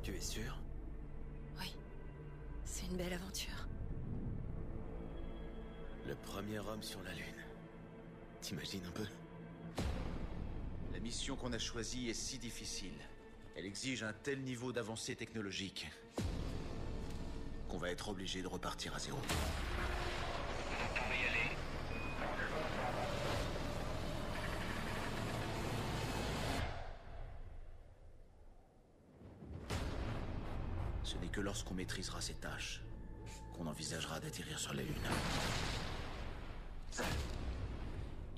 [0.01, 0.58] Tu es sûr?
[2.99, 3.65] Belle aventure.
[6.05, 7.45] Le premier homme sur la Lune.
[8.41, 9.05] T'imagines un peu?
[10.91, 12.99] La mission qu'on a choisie est si difficile.
[13.55, 15.87] Elle exige un tel niveau d'avancée technologique
[17.69, 19.19] qu'on va être obligé de repartir à zéro.
[31.09, 32.83] Ce n'est que lorsqu'on maîtrisera ces tâches
[33.57, 34.93] qu'on envisagera d'atterrir sur la Lune.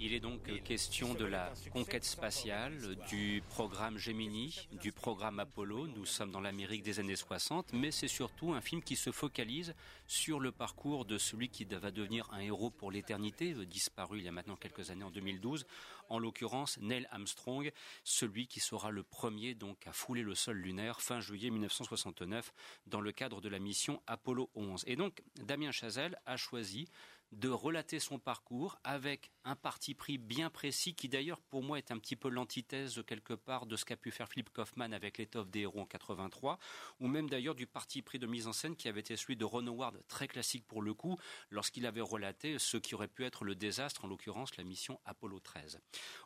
[0.03, 5.85] Il est donc question de la conquête spatiale, du programme Gemini, du programme Apollo?
[5.89, 9.75] Nous sommes dans l'Amérique des années 60, mais c'est surtout un film qui se focalise
[10.07, 14.25] sur le parcours de celui qui va devenir un héros pour l'éternité, euh, disparu il
[14.25, 15.67] y a maintenant quelques années en 2012,
[16.09, 17.71] en l'occurrence Neil Armstrong,
[18.03, 22.51] celui qui sera le premier donc à fouler le sol lunaire fin juillet 1969
[22.87, 24.83] dans le cadre de la mission Apollo 11.
[24.87, 26.87] Et donc Damien Chazelle a choisi
[27.31, 31.91] de relater son parcours avec un parti pris bien précis qui d'ailleurs pour moi est
[31.91, 35.49] un petit peu l'antithèse quelque part de ce qu'a pu faire Philippe Kaufman avec l'étoffe
[35.49, 36.59] des héros en 83
[36.99, 39.45] ou même d'ailleurs du parti pris de mise en scène qui avait été celui de
[39.45, 41.17] Ron Howard très classique pour le coup
[41.49, 45.39] lorsqu'il avait relaté ce qui aurait pu être le désastre en l'occurrence la mission Apollo
[45.39, 45.79] 13.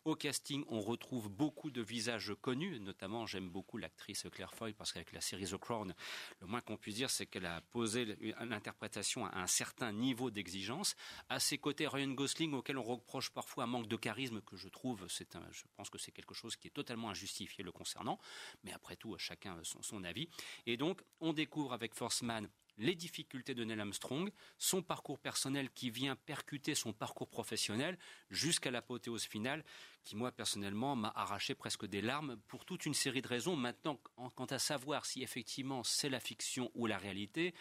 [0.06, 4.92] Au casting on retrouve beaucoup de visages connus notamment j'aime beaucoup l'actrice Claire Foy parce
[4.92, 5.94] qu'avec la série The Crown
[6.42, 10.95] le moins qu'on puisse dire c'est qu'elle a posé l'interprétation à un certain niveau d'exigence
[11.30, 14.68] à ses côtés, Ryan Gosling, auquel on reproche parfois un manque de charisme, que je
[14.68, 18.20] trouve, c'est je pense que c'est quelque chose qui est totalement injustifié le concernant.
[18.64, 20.30] Mais après tout, chacun son, son avis.
[20.66, 25.90] Et donc, on découvre avec Forceman les difficultés de Neil Armstrong, son parcours personnel qui
[25.90, 27.98] vient percuter son parcours professionnel
[28.30, 29.64] jusqu'à l'apothéose finale,
[30.04, 33.56] qui moi personnellement m'a arraché presque des larmes pour toute une série de raisons.
[33.56, 34.00] Maintenant,
[34.36, 37.54] quant à savoir si effectivement c'est la fiction ou la réalité,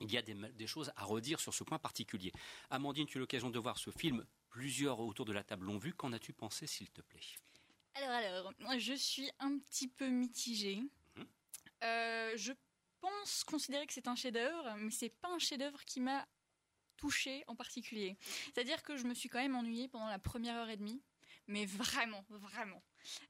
[0.00, 2.32] il y a des, des, choses à redire sur ce point particulier.
[2.70, 4.24] Amandine, tu as l'occasion de voir ce film.
[4.50, 5.92] Plusieurs autour de la table l'ont vu.
[5.94, 7.20] Qu'en as-tu pensé, s'il te plaît?
[7.94, 10.76] Alors, alors, je suis un petit peu mitigée.
[10.76, 11.22] Mmh.
[11.84, 12.52] Euh, je
[13.00, 16.26] pense considérer que c'est un chef-d'œuvre, mais c'est pas un chef-d'œuvre qui m'a
[16.96, 18.16] touchée en particulier.
[18.46, 21.02] C'est-à-dire que je me suis quand même ennuyée pendant la première heure et demie.
[21.46, 22.82] Mais vraiment, vraiment.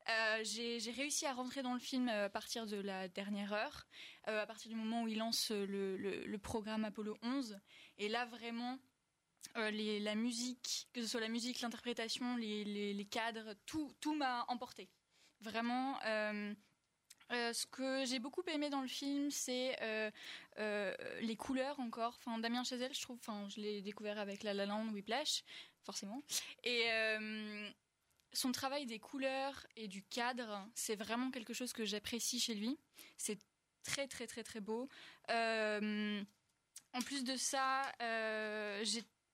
[0.09, 3.87] Euh, j'ai réussi à rentrer dans le film à partir de la dernière heure,
[4.29, 7.59] euh, à partir du moment où il lance le, programme Apollo 11.
[7.99, 8.79] Et là, vraiment,
[9.57, 9.71] euh,
[10.01, 14.89] la musique, que ce soit la musique, l'interprétation, les, cadres, tout, tout m'a emporté.
[15.41, 15.99] Vraiment.
[16.05, 16.55] Euh,
[17.31, 19.77] ce que j'ai beaucoup aimé dans le film, c'est
[21.21, 22.19] les couleurs encore.
[22.19, 25.43] Enfin, Damien Chazelle, je trouve, enfin, je l'ai découvert avec La La Land, Whiplash,
[25.85, 26.23] forcément.
[26.65, 26.85] Et
[28.35, 32.79] son travail des couleurs et du cadre, c'est vraiment quelque chose que j'apprécie chez lui.
[33.17, 33.39] C'est
[33.83, 34.89] très très très très beau.
[35.31, 36.23] Euh,
[36.93, 38.85] En plus de ça, euh,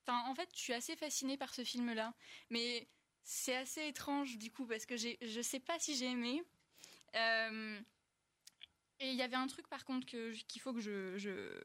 [0.07, 2.13] en fait, je suis assez fascinée par ce film-là,
[2.49, 2.87] mais
[3.23, 6.41] c'est assez étrange du coup parce que j'ai, je sais pas si j'ai aimé.
[7.15, 7.79] Euh,
[8.99, 11.61] et il y avait un truc par contre qu'il faut que je, je,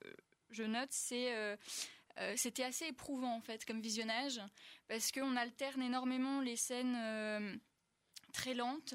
[0.50, 1.56] je note, c'est
[2.18, 4.40] euh, c'était assez éprouvant en fait comme visionnage
[4.88, 7.56] parce qu'on alterne énormément les scènes euh,
[8.32, 8.94] très lentes,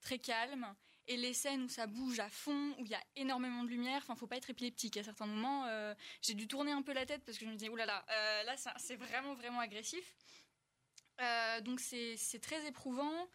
[0.00, 0.74] très calmes
[1.08, 3.98] et les scènes où ça bouge à fond, où il y a énormément de lumière.
[4.02, 5.66] Enfin, faut pas être épileptique à certains moments.
[5.66, 8.42] euh, j'ai dû tourner un peu la tête parce que je me disais oulala, euh,
[8.44, 10.14] là ça- c'est vraiment vraiment agressif.
[11.64, 13.28] Donc c'est très éprouvant,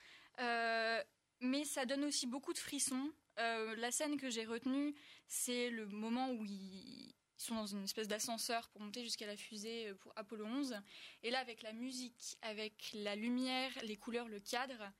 [1.39, 3.11] mais ça donne aussi beaucoup de frissons.
[3.37, 4.93] La scène que j'ai retenue,
[5.27, 9.37] c'est le moment où ils, ils sont dans une espèce d'ascenseur pour monter jusqu'à la
[9.37, 10.81] fusée euh, pour Apollo 11.
[11.23, 14.91] Et là, avec la musique, avec la lumière, les couleurs, le cadre,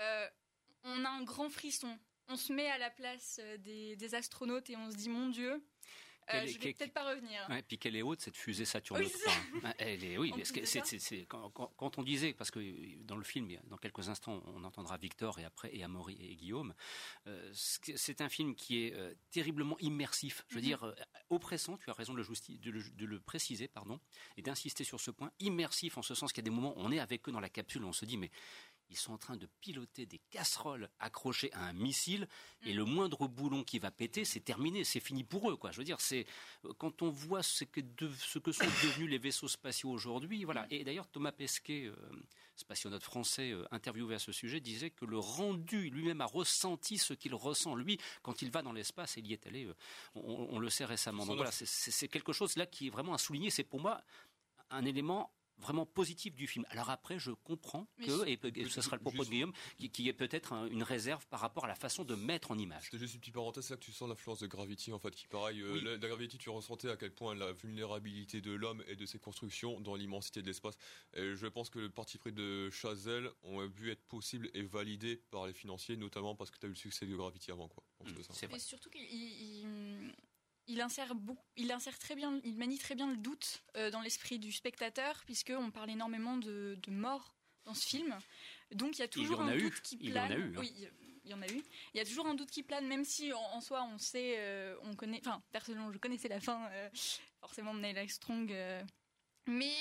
[0.00, 0.26] euh,
[0.84, 1.98] on a un grand frisson.
[2.28, 5.28] On se met à la place euh, des, des astronautes et on se dit, mon
[5.28, 5.62] Dieu,
[6.32, 7.46] euh, je vais peut-être pas revenir.
[7.50, 9.32] Ouais, puis qu'elle est haute cette fusée Saturne Oui, c'est 3.
[9.32, 9.40] ça.
[9.68, 9.74] hein.
[9.78, 12.60] Elle est, oui, parce que c'est, quand, on disait, parce que
[13.02, 16.74] dans le film, dans quelques instants, on entendra Victor et après et Amaury et Guillaume.
[17.26, 20.44] euh, c'est un film qui est euh, terriblement immersif.
[20.48, 20.66] Je veux Mhm.
[20.66, 20.94] dire, euh,
[21.30, 21.76] oppressant.
[21.78, 24.00] Tu as raison de le, justi- de le- de le préciser, pardon,
[24.36, 25.30] et d'insister sur ce point.
[25.40, 27.40] Immersif en ce sens qu'il y a des moments, où on est avec eux dans
[27.40, 28.30] la capsule, on se dit, mais
[28.90, 32.28] ils sont en train de piloter des casseroles accrochées à un missile
[32.64, 35.70] et le moindre boulon qui va péter, c'est terminé, c'est fini pour eux, quoi.
[35.72, 36.26] Je veux dire, c'est
[36.78, 40.66] quand on voit ce que, de- ce que sont devenus les vaisseaux spatiaux aujourd'hui, voilà.
[40.70, 41.96] Et d'ailleurs, Thomas Pesquet, euh,
[42.56, 47.12] spationaute français euh, interviewé à ce sujet, disait que le rendu lui-même a ressenti ce
[47.14, 49.64] qu'il ressent lui quand il va dans l'espace et il y est allé.
[49.64, 49.74] euh,
[50.14, 51.24] on, on le sait récemment.
[51.26, 53.50] Donc voilà, c'est quelque chose là qui est vraiment à souligner.
[53.50, 54.02] C'est pour moi
[54.70, 56.64] un élément vraiment positif du film.
[56.70, 59.90] Alors après, je comprends Mais que, et, et ce sera le propos de Guillaume, qui,
[59.90, 62.84] qui est peut-être un- une réserve par rapport à la façon de mettre en image.
[62.84, 65.10] C'était juste une petite parenthèse, c'est là que tu sens l'influence de Gravity en fait,
[65.14, 65.80] qui pareil, euh, Oui.
[65.82, 69.18] la, la Gravity tu ressentais à quel point la vulnérabilité de l'homme et de ses
[69.18, 70.74] constructions dans l'immensité de l'espace.
[71.14, 75.16] Et je pense que le parti pris de Chazelle ont pu être possible et validé
[75.30, 77.82] par les financiers, notamment parce que tu as eu le succès de Gravity avant quoi.
[78.00, 78.54] Donc, c'est ça.
[78.54, 79.02] Et surtout qu'il
[80.66, 84.00] il- insère, beaucoup- il insère très bien, il manie très bien le doute euh, dans
[84.00, 87.34] l'esprit du spectateur, puisqu'on parle énormément de, de morts
[87.64, 88.16] dans ce film.
[88.72, 89.62] Donc il y a toujours un eu.
[89.62, 90.32] doute qui Il y en plane.
[90.32, 90.60] a eu, hein.
[90.60, 90.72] Oui,
[91.24, 91.62] il y en a eu.
[91.94, 94.34] Il y a toujours un doute qui plane, même si en, en soi on sait,
[94.38, 95.20] euh, on connaît.
[95.20, 96.90] Enfin, personnellement, je connaissais la fin, euh,
[97.40, 98.82] forcément de Neil Armstrong, euh,
[99.46, 99.72] mais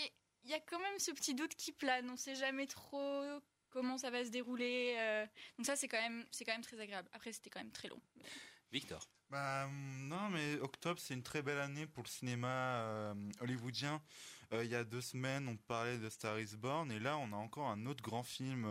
[0.45, 2.09] il y a quand même ce petit doute qui plane.
[2.09, 3.23] On sait jamais trop
[3.69, 4.95] comment ça va se dérouler.
[4.97, 5.25] euh,
[5.57, 7.09] donc ça, c'est quand même, c'est quand même très agréable.
[7.13, 7.99] Après, c'était quand même très long.
[8.71, 9.07] Victor.
[9.33, 9.67] Bah,
[10.01, 13.99] non, mais octobre, c'est une très belle année pour le cinéma euh, hollywoodien.
[14.53, 17.33] Euh, il y a deux semaines, on parlait de Star is Born, et là, on
[17.33, 18.67] a encore un autre grand film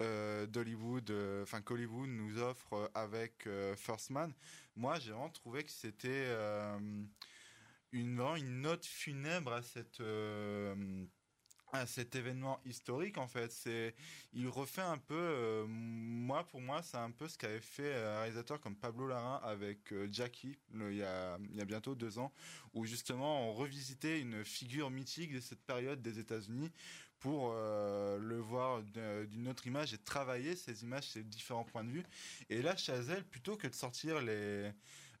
[0.00, 1.12] euh, d'Hollywood,
[1.42, 4.32] enfin qu'Hollywood nous offre avec First Man.
[4.76, 6.32] Moi, j'ai vraiment trouvé que c'était
[7.90, 10.00] une, vraiment une note funèbre à cette
[11.74, 13.94] à cet événement historique en fait c'est
[14.32, 18.20] il refait un peu euh, moi pour moi c'est un peu ce qu'avait fait un
[18.20, 22.32] réalisateur comme Pablo Larraín avec euh, Jackie il y a bientôt deux ans
[22.74, 26.70] où justement on revisitait une figure mythique de cette période des États-Unis
[27.18, 31.90] pour euh, le voir d'une autre image et travailler ces images ces différents points de
[31.90, 32.04] vue
[32.50, 34.70] et là Chazelle plutôt que de sortir les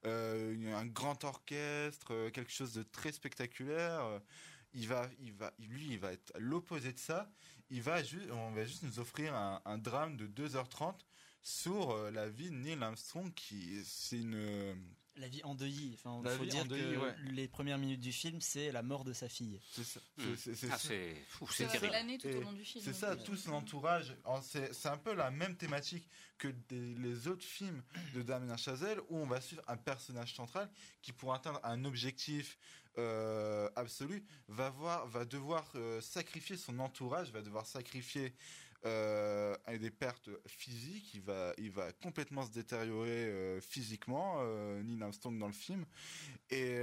[0.06, 4.20] euh, un grand orchestre, euh, quelque chose de très spectaculaire.
[4.74, 7.30] Euh, il va, il va, lui, il va être à l'opposé de ça.
[7.70, 10.94] Il va juste, on va juste nous offrir un, un drame de 2h30
[11.42, 14.76] sur euh, la vie de Neil Armstrong, qui, c'est une,
[15.16, 15.92] La vie endeuillée.
[15.94, 17.14] Enfin, La faut vie dire endeuillée, que ouais.
[17.32, 19.60] les premières minutes du film, c'est la mort de sa fille.
[19.72, 20.00] C'est ça.
[20.18, 20.34] Hmm.
[20.36, 20.78] C'est- c'est- Ah,
[21.28, 21.88] fou, c'est terrible.
[21.88, 24.14] planer tout au long du film, C'est donc, ça, euh, tout son entourage.
[24.42, 26.08] C'est un peu la même thématique
[26.38, 27.82] que des- les autres films
[28.14, 30.70] de Damien Chazelle, où on va suivre un personnage central
[31.02, 32.58] qui, pour atteindre un objectif
[32.98, 38.34] euh, absolu, va, voir, va devoir euh, sacrifier son entourage, va devoir sacrifier
[38.84, 41.14] euh, des pertes physiques.
[41.14, 44.44] Il va, il va complètement se détériorer euh, physiquement,
[44.82, 45.84] Neil Armstrong dans le film.
[46.50, 46.78] Et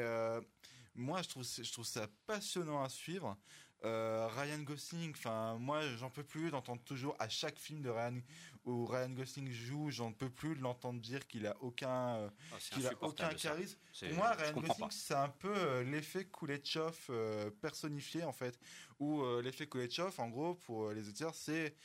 [0.95, 3.37] moi, je trouve, je trouve ça passionnant à suivre.
[3.83, 8.21] Ryan Gosling, enfin moi j'en peux plus d'entendre toujours à chaque film de Ryan
[8.63, 12.57] où Ryan Gosling joue, j'en peux plus de l'entendre dire qu'il a aucun euh, Ah,
[12.59, 13.77] qu'il a aucun charisme.
[13.99, 18.59] Pour moi Ryan Gosling c'est un peu euh, l'effet Kuleshov euh, personnifié en fait
[18.99, 21.75] où l'effet Kuleshov en gros pour les auditeurs c'est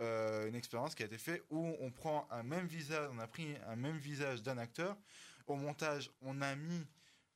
[0.00, 3.26] euh, une expérience qui a été faite où on prend un même visage, on a
[3.26, 4.96] pris un même visage d'un acteur.
[5.46, 6.86] Au montage, on a mis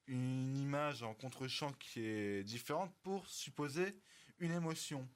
[0.07, 4.01] une image en contre-champ qui est différente pour supposer
[4.39, 5.07] une émotion.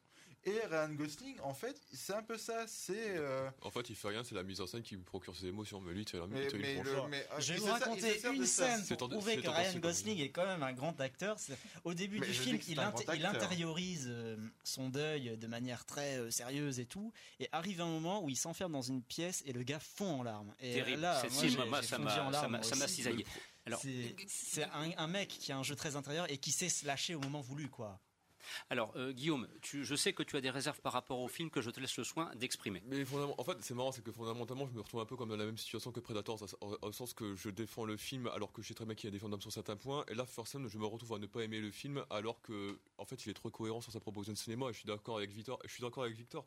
[0.46, 2.64] Et Ryan Gosling, en fait, c'est un peu ça.
[2.66, 5.36] C'est euh, En fait, il fait rien, c'est la mise en scène qui lui procure
[5.36, 5.80] ses émotions.
[5.82, 8.46] Mais lui, tu Mais- tu mais lui le- mais, euh, Je vais vous raconter une
[8.46, 11.36] scène pour prouver que Ryan comme Gosling est quand même un grand acteur.
[11.84, 16.86] Au début du film, il, inté- intériorise euh, son deuil de manière très sérieuse et
[16.86, 17.12] tout.
[17.38, 20.22] Et arrive un moment où il s'enferme dans une pièce et le gars fond en
[20.22, 20.54] larmes.
[20.60, 21.02] Et Terrible.
[21.02, 23.26] là, moi, moi, ça m'a- cisaillé.
[23.66, 26.70] Alors- C'est- c'est un, un mec qui a un jeu très intérieur et qui sait
[26.70, 28.00] se lâcher au moment voulu, quoi.
[28.68, 31.60] Alors, euh, Guillaume, je sais que tu as des réserves par rapport au film que
[31.60, 32.82] je te laisse le soin d'exprimer.
[32.86, 33.04] Mais
[33.38, 35.46] en fait, c'est marrant, c'est que fondamentalement, je me retrouve un peu comme dans la
[35.46, 36.38] même situation que Predator,
[36.82, 39.12] au, sens que je défends le film alors que je sais très bien qu'il est
[39.12, 41.70] défendable sur certains points, et là, forcément, je me retrouve à ne pas aimer le
[41.70, 44.72] film alors que, en fait, il est trop cohérent sur sa proposition de cinéma, et
[44.72, 45.58] je suis d'accord avec Victor.
[45.64, 46.44] Je suis d'accord avec Victor.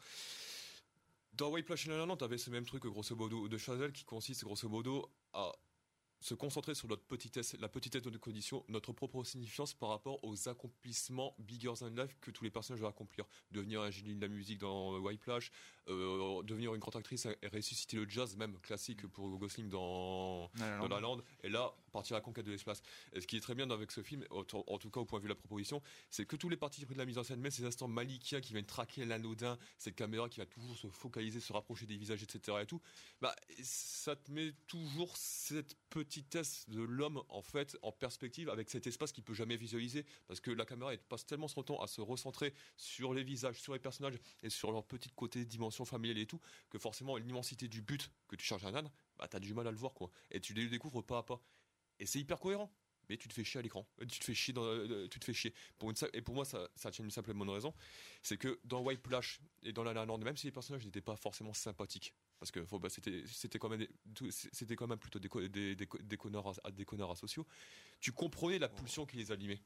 [1.35, 5.51] T'avais ce même truc, grosso modo, de Chazelle, qui consiste, grosso modo, à
[6.23, 10.23] se concentrer sur notre petitesse, la petitesse de nos conditions, notre propre signifiance par rapport
[10.23, 13.25] aux accomplissements bigger than life que tous les personnages doivent accomplir.
[13.51, 15.51] Devenir un génie de la musique dans Whiplash,
[15.89, 20.77] euh, devenir une grande actrice et ressusciter le jazz, même classique pour Gosling dans La
[20.77, 20.95] dans Land.
[20.95, 22.81] La Land, et là, partir à la conquête de l'espace.
[23.13, 25.23] Et ce qui est très bien avec ce film, en tout cas au point de
[25.23, 27.39] vue de la proposition, c'est que tous les parties pris de la mise en scène,
[27.39, 31.39] même ces instants malikiens qui viennent traquer l'anodin, cette caméra qui va toujours se focaliser,
[31.39, 32.57] se rapprocher des visages, etc.
[32.61, 32.81] et tout,
[33.21, 38.87] bah, ça te met toujours cette petitesse de l'homme, en fait, en perspective avec cet
[38.87, 41.87] espace qu'il peut jamais visualiser, parce que la caméra, elle passe tellement son temps à
[41.87, 46.19] se recentrer sur les visages, sur les personnages, et sur leur petit côté dimension familiale
[46.19, 49.53] et tout, que forcément, l'immensité du but que tu charges un âne, bah, t'as du
[49.53, 50.09] mal à le voir, quoi.
[50.31, 51.41] Et tu le découvres pas à pas.
[51.99, 52.71] Et c'est hyper cohérent.
[53.09, 53.85] Mais tu te fais chier à l'écran.
[53.99, 55.53] Tu te fais chier dans, euh, tu te fais chier.
[55.77, 57.73] Pour une, et pour moi, ça, ça tient une simple bonne raison.
[58.21, 61.17] C'est que dans Whiplash et dans La La Land, même si les personnages n'étaient pas
[61.17, 63.85] forcément sympathiques, parce que bah, c'était, c'était quand même,
[64.29, 67.45] c'était quand même plutôt des, des, des, co- des connards, des connards asociaux,
[67.99, 69.61] tu comprenais la pulsion qui les animait.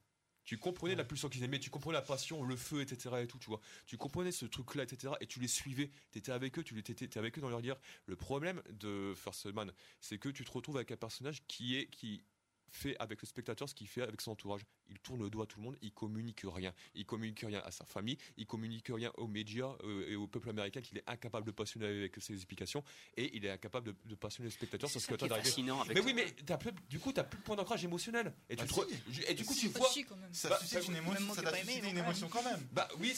[0.47, 3.15] Tu comprenais la pulsion qu'ils aimaient, tu comprenais la passion, le feu, etc.
[3.21, 3.59] et tout, tu vois.
[3.85, 5.13] Tu comprenais ce truc-là, etc.
[5.19, 5.91] Et tu les suivais.
[6.11, 7.75] T'étais avec eux, tu étais, avec eux dans leur guerre.
[8.05, 11.87] Le problème de First Man, c'est que tu te retrouves avec un personnage qui est,
[11.87, 12.23] qui
[12.69, 14.61] fait avec le spectateur ce qu'il fait avec son entourage.
[14.89, 16.73] Il tourne le doigt à tout le monde, il communique rien.
[16.95, 20.49] Il communique rien à sa famille, il communique rien aux médias euh, et au peuple
[20.49, 22.83] américain qu'il est incapable de passionner avec ses explications
[23.15, 25.63] et il est incapable de, de passionner le spectateur sur C'est ce est train d'arriver.
[25.93, 28.33] Mais oui, mais t'as plus- du coup, t'as plus de point d'ancrage émotionnel.
[28.49, 28.79] Et, tu Bah te si.
[28.81, 29.89] re- et du coup, Si, tu bah vois.
[29.89, 30.05] si.
[30.31, 32.67] Ça Bah, suscite bah, une émotion, ça t'a suscité une émotion quand même.
[32.71, 33.15] Bah oui,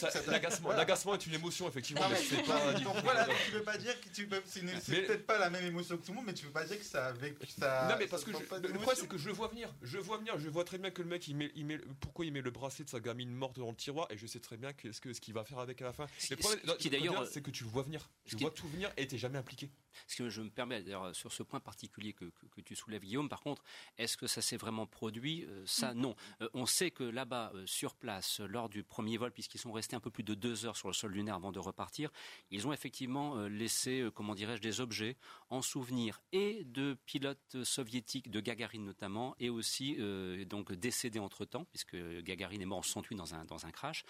[0.67, 2.01] l'agacement est une émotion, effectivement.
[2.09, 2.73] Mais pas.
[2.73, 4.41] donc voilà, donc tu peux pas dire que tu peux.
[4.45, 6.77] C'est peut-être pas la même émotion que tout le monde, mais tu peux pas dire
[6.79, 7.87] que ça avec ça.
[7.89, 10.17] non mais parce que le problème c'est que je le vois venir, je le vois
[10.17, 12.41] venir, je vois très bien que le mec il met, il met pourquoi il met
[12.41, 15.01] le bracelet de sa gamine morte dans le tiroir et je sais très bien qu'est-ce
[15.01, 16.07] que ce qu'il va faire avec à la fin.
[16.17, 18.43] Ce- Le problème ce qui d'ailleurs, dire, c'est que tu le vois venir, tu qui-
[18.43, 19.69] vois tout venir et t'es jamais impliqué.
[20.07, 23.01] Ce que je me permets, d'ailleurs, sur ce point particulier que, que- que tu soulèves,
[23.01, 23.63] Guillaume, par contre,
[23.97, 25.45] est-ce que ça s'est vraiment produit?
[25.45, 26.15] Euh, Ça, non.
[26.41, 29.71] Euh, on sait que là-bas, euh, sur place, euh, lors du premier vol, puisqu'ils sont
[29.71, 32.11] restés un peu plus de deux heures sur le sol lunaire avant de repartir,
[32.51, 35.17] ils ont effectivement euh, laissé, euh, comment dirais-je, des objets
[35.51, 41.65] en souvenir et de pilotes soviétiques, de Gagarine notamment, et aussi euh, donc décédés entre-temps,
[41.65, 44.03] puisque Gagarine est mort en 68 dans un, dans un crash,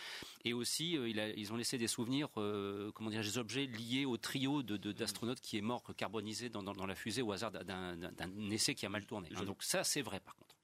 [0.43, 3.65] et aussi euh, il a- ils ont laissé des souvenirs, euh, comment dirais-je, des objets
[3.65, 7.21] liés au trio de- de- d'astronautes qui est mort carbonisé dans, dans- dans la fusée
[7.21, 9.29] au hasard d'un essai qui a mal tourné.
[9.35, 9.43] hein.
[9.45, 10.55] Donc ça, c'est vrai par contre.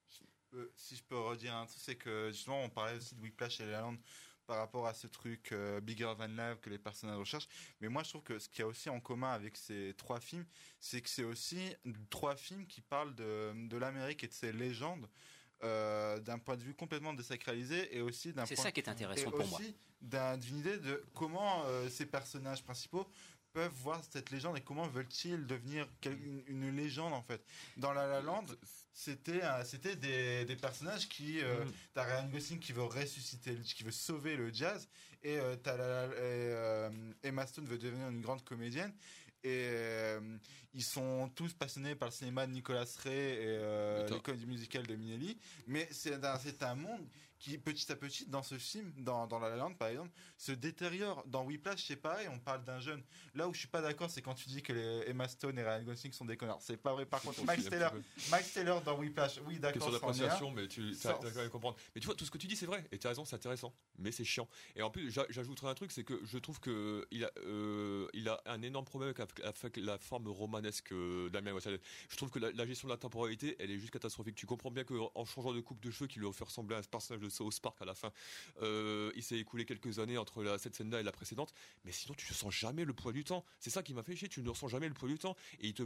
[0.53, 3.59] Euh, si je peux redire un truc, c'est que justement, on parlait aussi de Whiplash
[3.59, 3.97] et La Land
[4.45, 7.47] par rapport à ce truc euh, bigger than life que les personnages recherchent.
[7.81, 10.19] Mais moi, je trouve que ce qu'il y a aussi en commun avec ces trois
[10.19, 10.45] films,
[10.79, 11.75] c'est que c'est aussi
[12.09, 15.07] trois films qui parlent de, de l'Amérique et de ses légendes.
[15.65, 18.89] Euh, d'un point de vue complètement désacralisé et aussi d'un C'est point- ça qui est
[18.89, 23.07] intéressant et pour aussi d'une idée de comment euh, ces personnages principaux
[23.53, 27.41] peuvent voir cette légende et comment veulent-ils devenir une, une légende en fait.
[27.77, 28.45] Dans La La Land
[28.93, 31.71] c'était c'était des, des personnages qui euh, Mhm.
[31.93, 34.87] t'as Ryan Gosling qui veut ressusciter qui veut sauver le jazz
[35.23, 36.89] et euh, t'as la- et, euh,
[37.23, 38.93] Emma Stone veut devenir une grande comédienne
[39.45, 40.19] et euh,
[40.73, 44.87] ils sont tous passionnés par le cinéma de Nicolas Ray et euh, les comédies musicales
[44.87, 45.37] de Minelli.
[45.67, 47.05] Mais c'est un, c'est un monde
[47.39, 50.51] qui petit à petit dans ce film dans, dans La La Land par exemple se
[50.51, 54.09] détériore dans Whiplash c'est pareil on parle d'un jeune là où je suis pas d'accord
[54.09, 56.77] c'est quand tu dis que les Emma Stone et Ryan Gosling sont des connards c'est
[56.77, 57.93] pas vrai par contre un Taylor
[58.31, 60.13] Max Taylor dans Whiplash oui Question d'accord un.
[60.13, 61.75] d'appréciation, mais tu as, Ça- quand même comprendre.
[61.93, 62.85] Mais tu vois, tout ce que tu dis, c'est vrai.
[62.91, 63.73] Et tu as raison, c'est intéressant.
[63.97, 64.47] Mais c'est chiant.
[64.75, 68.07] Et en plus, j'a- j'ajouterai un truc, c'est que je trouve que il a, euh,
[68.13, 71.79] il a un énorme problème avec, avec la forme romanesque euh, d'Amien Wattelet.
[72.09, 74.35] Je trouve que la, la gestion de la temporalité, elle est juste catastrophique.
[74.35, 76.83] Tu comprends bien qu'en changeant de coupe de cheveux qui lui fait ressembler à un
[76.83, 78.11] personnage de South Park à la fin,
[78.61, 81.53] euh, il s'est écoulé quelques années entre la, cette scène-là et la précédente.
[81.83, 83.45] Mais sinon, tu ne sens jamais le poids du temps.
[83.59, 84.29] C'est ça qui m'a fait chier.
[84.29, 85.35] Tu ne ressens jamais le poids du temps.
[85.59, 85.83] Et il te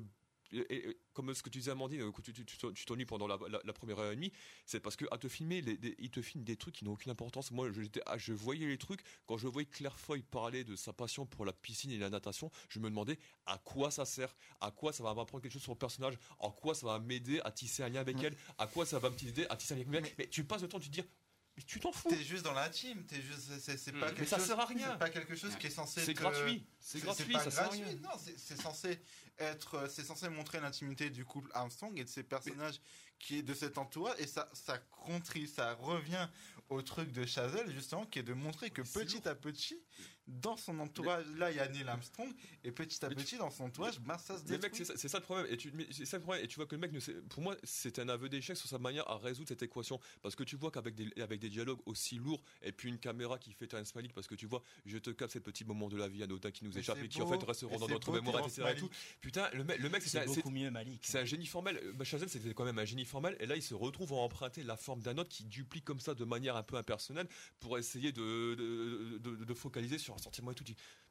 [0.51, 3.73] et, comme ce que tu disais Amandine, que tu, tu, tu t'ennuies pendant la, la,
[3.73, 4.31] première heure et demie,
[4.65, 7.11] c'est parce que à te filmer, les, il te filme des trucs qui n'ont aucune
[7.11, 7.51] importance.
[7.51, 10.93] Moi, je, ah, je voyais les trucs quand je voyais Claire Foy parler de sa
[10.93, 14.71] passion pour la piscine et la natation, je me demandais à quoi ça sert, à
[14.71, 17.51] quoi ça va m'apprendre quelque chose sur le personnage, en quoi ça va m'aider à
[17.51, 20.05] tisser un lien avec elle, à quoi ça va m'aider à tisser un lien avec
[20.07, 20.15] elle.
[20.17, 21.07] Mais tu passes le temps, tu te dis
[21.59, 22.07] mais tu t'en fous.
[22.07, 24.91] T'es juste dans team, t'es juste, c'est, pas quelque mais ça chose, sert à rien.
[24.93, 25.99] C'est pas quelque chose qui est censé.
[26.01, 26.65] C'est gratuit.
[26.79, 27.33] C'est gratuit.
[27.33, 27.95] Pas ça gratuit.
[28.01, 29.01] Non, c'est, censé
[29.37, 32.79] être, c'est censé montrer l'intimité du couple Armstrong et de ses personnages
[33.19, 36.29] qui est de cet entourage et ça, ça contribue, ça revient
[36.69, 39.77] au truc de Chazelle justement qui est de montrer que petit à petit
[40.29, 42.29] dans son entourage, là il y a Neil Armstrong,
[42.63, 44.85] et petit à petit dans son entourage, ben, ça se détruit.
[44.85, 45.47] C'est ça, le problème.
[45.49, 46.43] Et tu, c'est ça le problème.
[46.43, 46.91] Et tu vois que le mec,
[47.29, 49.99] pour moi, c'est un aveu d'échec sur sa manière à résoudre cette équation.
[50.21, 53.37] Parce que tu vois qu'avec des, avec des dialogues aussi lourds, et puis une caméra
[53.37, 55.97] qui fait un smiley, parce que tu vois, je te capte ces petits moments de
[55.97, 58.63] la vie anodins qui nous échappent et qui en fait resteront dans notre mémoire, etc.
[58.71, 58.89] Et tout.
[59.21, 61.01] Putain, le mec, le mec c'est beaucoup mieux Malik.
[61.03, 61.79] C'est un génie formel.
[61.95, 63.35] Bah, Chazelle, c'était quand même un génie formel.
[63.39, 66.13] Et là, il se retrouve à emprunter la forme d'un autre qui duplique comme ça
[66.13, 67.27] de manière un peu impersonnelle
[67.59, 70.63] pour essayer de, de, de, de focaliser sur sentiment et tout.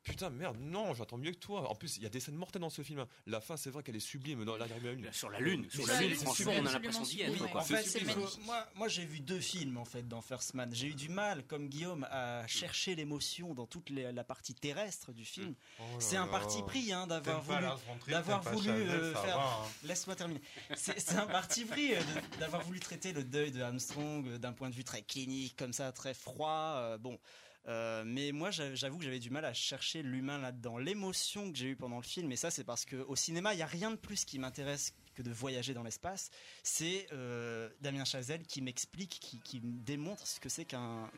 [0.03, 1.69] Putain merde non j'attends mieux que toi.
[1.71, 3.83] En plus il y a des scènes mortelles dans ce film la fin c'est vrai
[3.83, 6.73] qu'elle est sublime dans la lune sur la lune sur la lune franchement on a
[6.73, 8.05] l'impression d'y être en fait,
[8.45, 10.71] moi moi j'ai vu deux films en fait dans First Man.
[10.73, 15.25] J'ai eu du mal comme Guillaume à chercher l'émotion dans toute la partie terrestre du
[15.25, 15.55] film.
[15.81, 17.67] Oh c'est un parti pris hein, d'avoir voulu
[18.09, 19.67] d'avoir voulu euh, faire hein.
[19.85, 20.41] laisse-moi terminer.
[20.77, 22.01] C'est un parti pris euh,
[22.39, 25.73] d'avoir voulu traiter le deuil de Armstrong euh, d'un point de vue très clinique comme
[25.73, 27.19] ça très froid bon
[27.67, 31.69] euh, mais moi, j'avoue que j'avais du mal à chercher l'humain là-dedans, l'émotion que j'ai
[31.69, 32.31] eue pendant le film.
[32.33, 35.23] Et ça, c'est parce qu'au cinéma, il n'y a rien de plus qui m'intéresse que
[35.23, 36.31] de voyager dans l'espace.
[36.63, 41.11] C'est euh, Damien Chazelle qui m'explique, qui, me démontre ce que c'est qu'un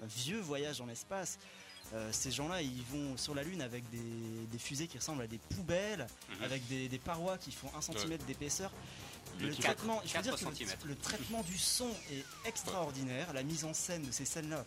[0.00, 1.38] vieux voyage dans l'espace.
[1.94, 5.38] Euh, ces gens-là, ils vont sur la Lune avec des, fusées qui ressemblent à des
[5.38, 6.44] poubelles, mhm.
[6.44, 8.72] avec des, parois qui font un centimètre d'épaisseur.
[9.40, 10.36] Le, traitement, je veux dire
[10.84, 13.32] le, traitement du son est extraordinaire.
[13.32, 14.64] La mise en scène de ces scènes-là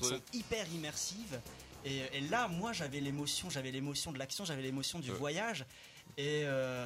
[0.00, 1.40] sont hyper immersives.
[1.84, 5.64] Et, là, moi, j'avais l'émotion, j'avais l'émotion de l'action, j'avais l'émotion du voyage.
[6.18, 6.84] Et euh,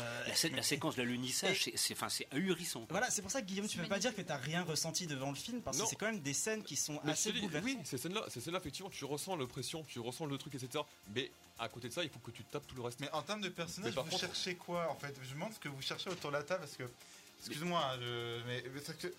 [0.52, 2.84] la, séquence de l'unissage, c'est enfin c'est ahurissant.
[2.90, 5.06] Voilà, c'est pour ça que Guillaume, tu peux pas dire que tu t'as rien ressenti
[5.06, 7.64] devant le film parce que c'est quand même des scènes qui sont assez bouleversantes.
[7.64, 10.82] Oui, ces scènes-là, ces scènes-là, effectivement, tu ressens l'oppression, tu ressens le truc, etc.
[11.14, 11.30] Mais
[11.60, 12.98] à côté de ça, il faut que tu tapes tout le reste.
[12.98, 15.14] Mais en termes de personnages, vous cherchez quoi en fait?
[15.22, 16.90] Je me demande ce que vous cherchez autour de la table parce que,
[17.38, 17.98] excuse-moi, hein,
[18.46, 19.14] mais, mais que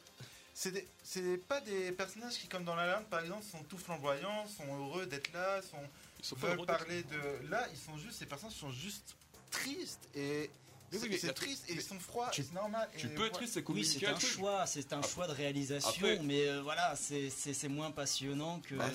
[0.53, 4.75] c'est pas des personnages qui, comme dans La Lande, par exemple, sont tout flamboyants, sont
[4.75, 5.77] heureux d'être là, sont,
[6.21, 7.49] sont veulent parler de.
[7.49, 9.15] Là, ils sont juste, ces personnages sont juste
[9.49, 10.49] tristes et
[10.91, 12.89] c'est triste et ils sont froids, c'est normal.
[12.97, 16.47] Tu peux être triste, c'est Oui, c'est un choix, c'est un choix de réalisation, mais
[16.47, 18.75] euh, voilà, c'est moins passionnant que.
[18.75, 18.89] Bah,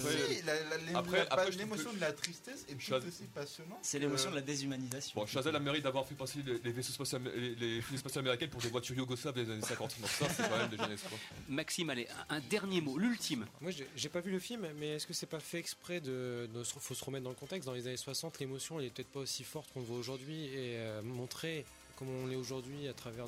[0.94, 3.78] après, l'émotion de la tristesse est tout aussi passionnante.
[3.82, 5.18] C'est l'émotion de la déshumanisation.
[5.18, 7.82] Bon, Chazelle a mérite d'avoir fait passer les, vaisseaux spatiaux, les,
[8.16, 10.00] américaines pour des voitures yougoslaves des années 50.
[10.00, 11.20] Donc ça, c'est quand même déjà espoirs.
[11.48, 13.46] Maxime, allez, un dernier mot, l'ultime.
[13.60, 16.62] Moi, j'ai pas vu le film, mais est-ce que c'est pas fait exprès de, de,
[16.64, 17.66] faut se remettre dans le contexte?
[17.66, 20.44] Dans les années 60, l'émotion, elle est peut-être pas aussi forte qu'on le voit aujourd'hui
[20.46, 21.64] et euh, montrer
[21.96, 23.26] comme on l'est aujourd'hui à travers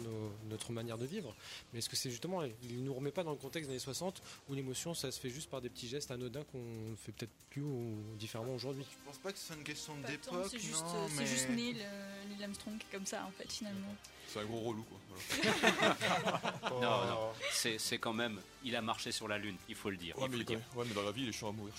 [0.49, 1.35] notre manière de vivre.
[1.73, 3.81] Mais est-ce que c'est justement, il ne nous remet pas dans le contexte des années
[3.81, 6.59] 60 où l'émotion, ça se fait juste par des petits gestes anodins qu'on
[6.91, 8.85] ne fait peut-être plus ou différemment aujourd'hui?
[8.91, 10.47] Je pense pas que ce soit une question d'époque.
[10.51, 10.85] C'est juste,
[11.17, 11.27] mais...
[11.27, 13.95] juste Neil, euh, Neil Armstrong comme ça en fait finalement.
[14.29, 14.99] C'est un gros relou quoi.
[16.71, 20.17] non, non, c'est quand même, il a marché sur la Lune, il faut le dire.
[20.19, 21.75] Ouais, mais, dans la vie, il est chiant à mourir.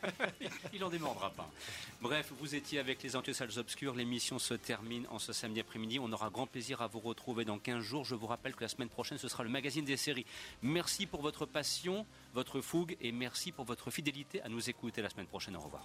[0.72, 1.50] il en démordra pas.
[2.00, 5.98] Bref, vous étiez avec les Salles Obscures, l'émission se termine en ce samedi après-midi.
[5.98, 8.04] On aura grand plaisir à vous retrouver dans 15 jours.
[8.04, 10.26] Je vous rappelle que la semaine prochaine, ce sera le magazine des séries.
[10.62, 15.10] Merci pour votre passion, votre fougue et merci pour votre fidélité à nous écouter la
[15.10, 15.56] semaine prochaine.
[15.56, 15.82] Au revoir.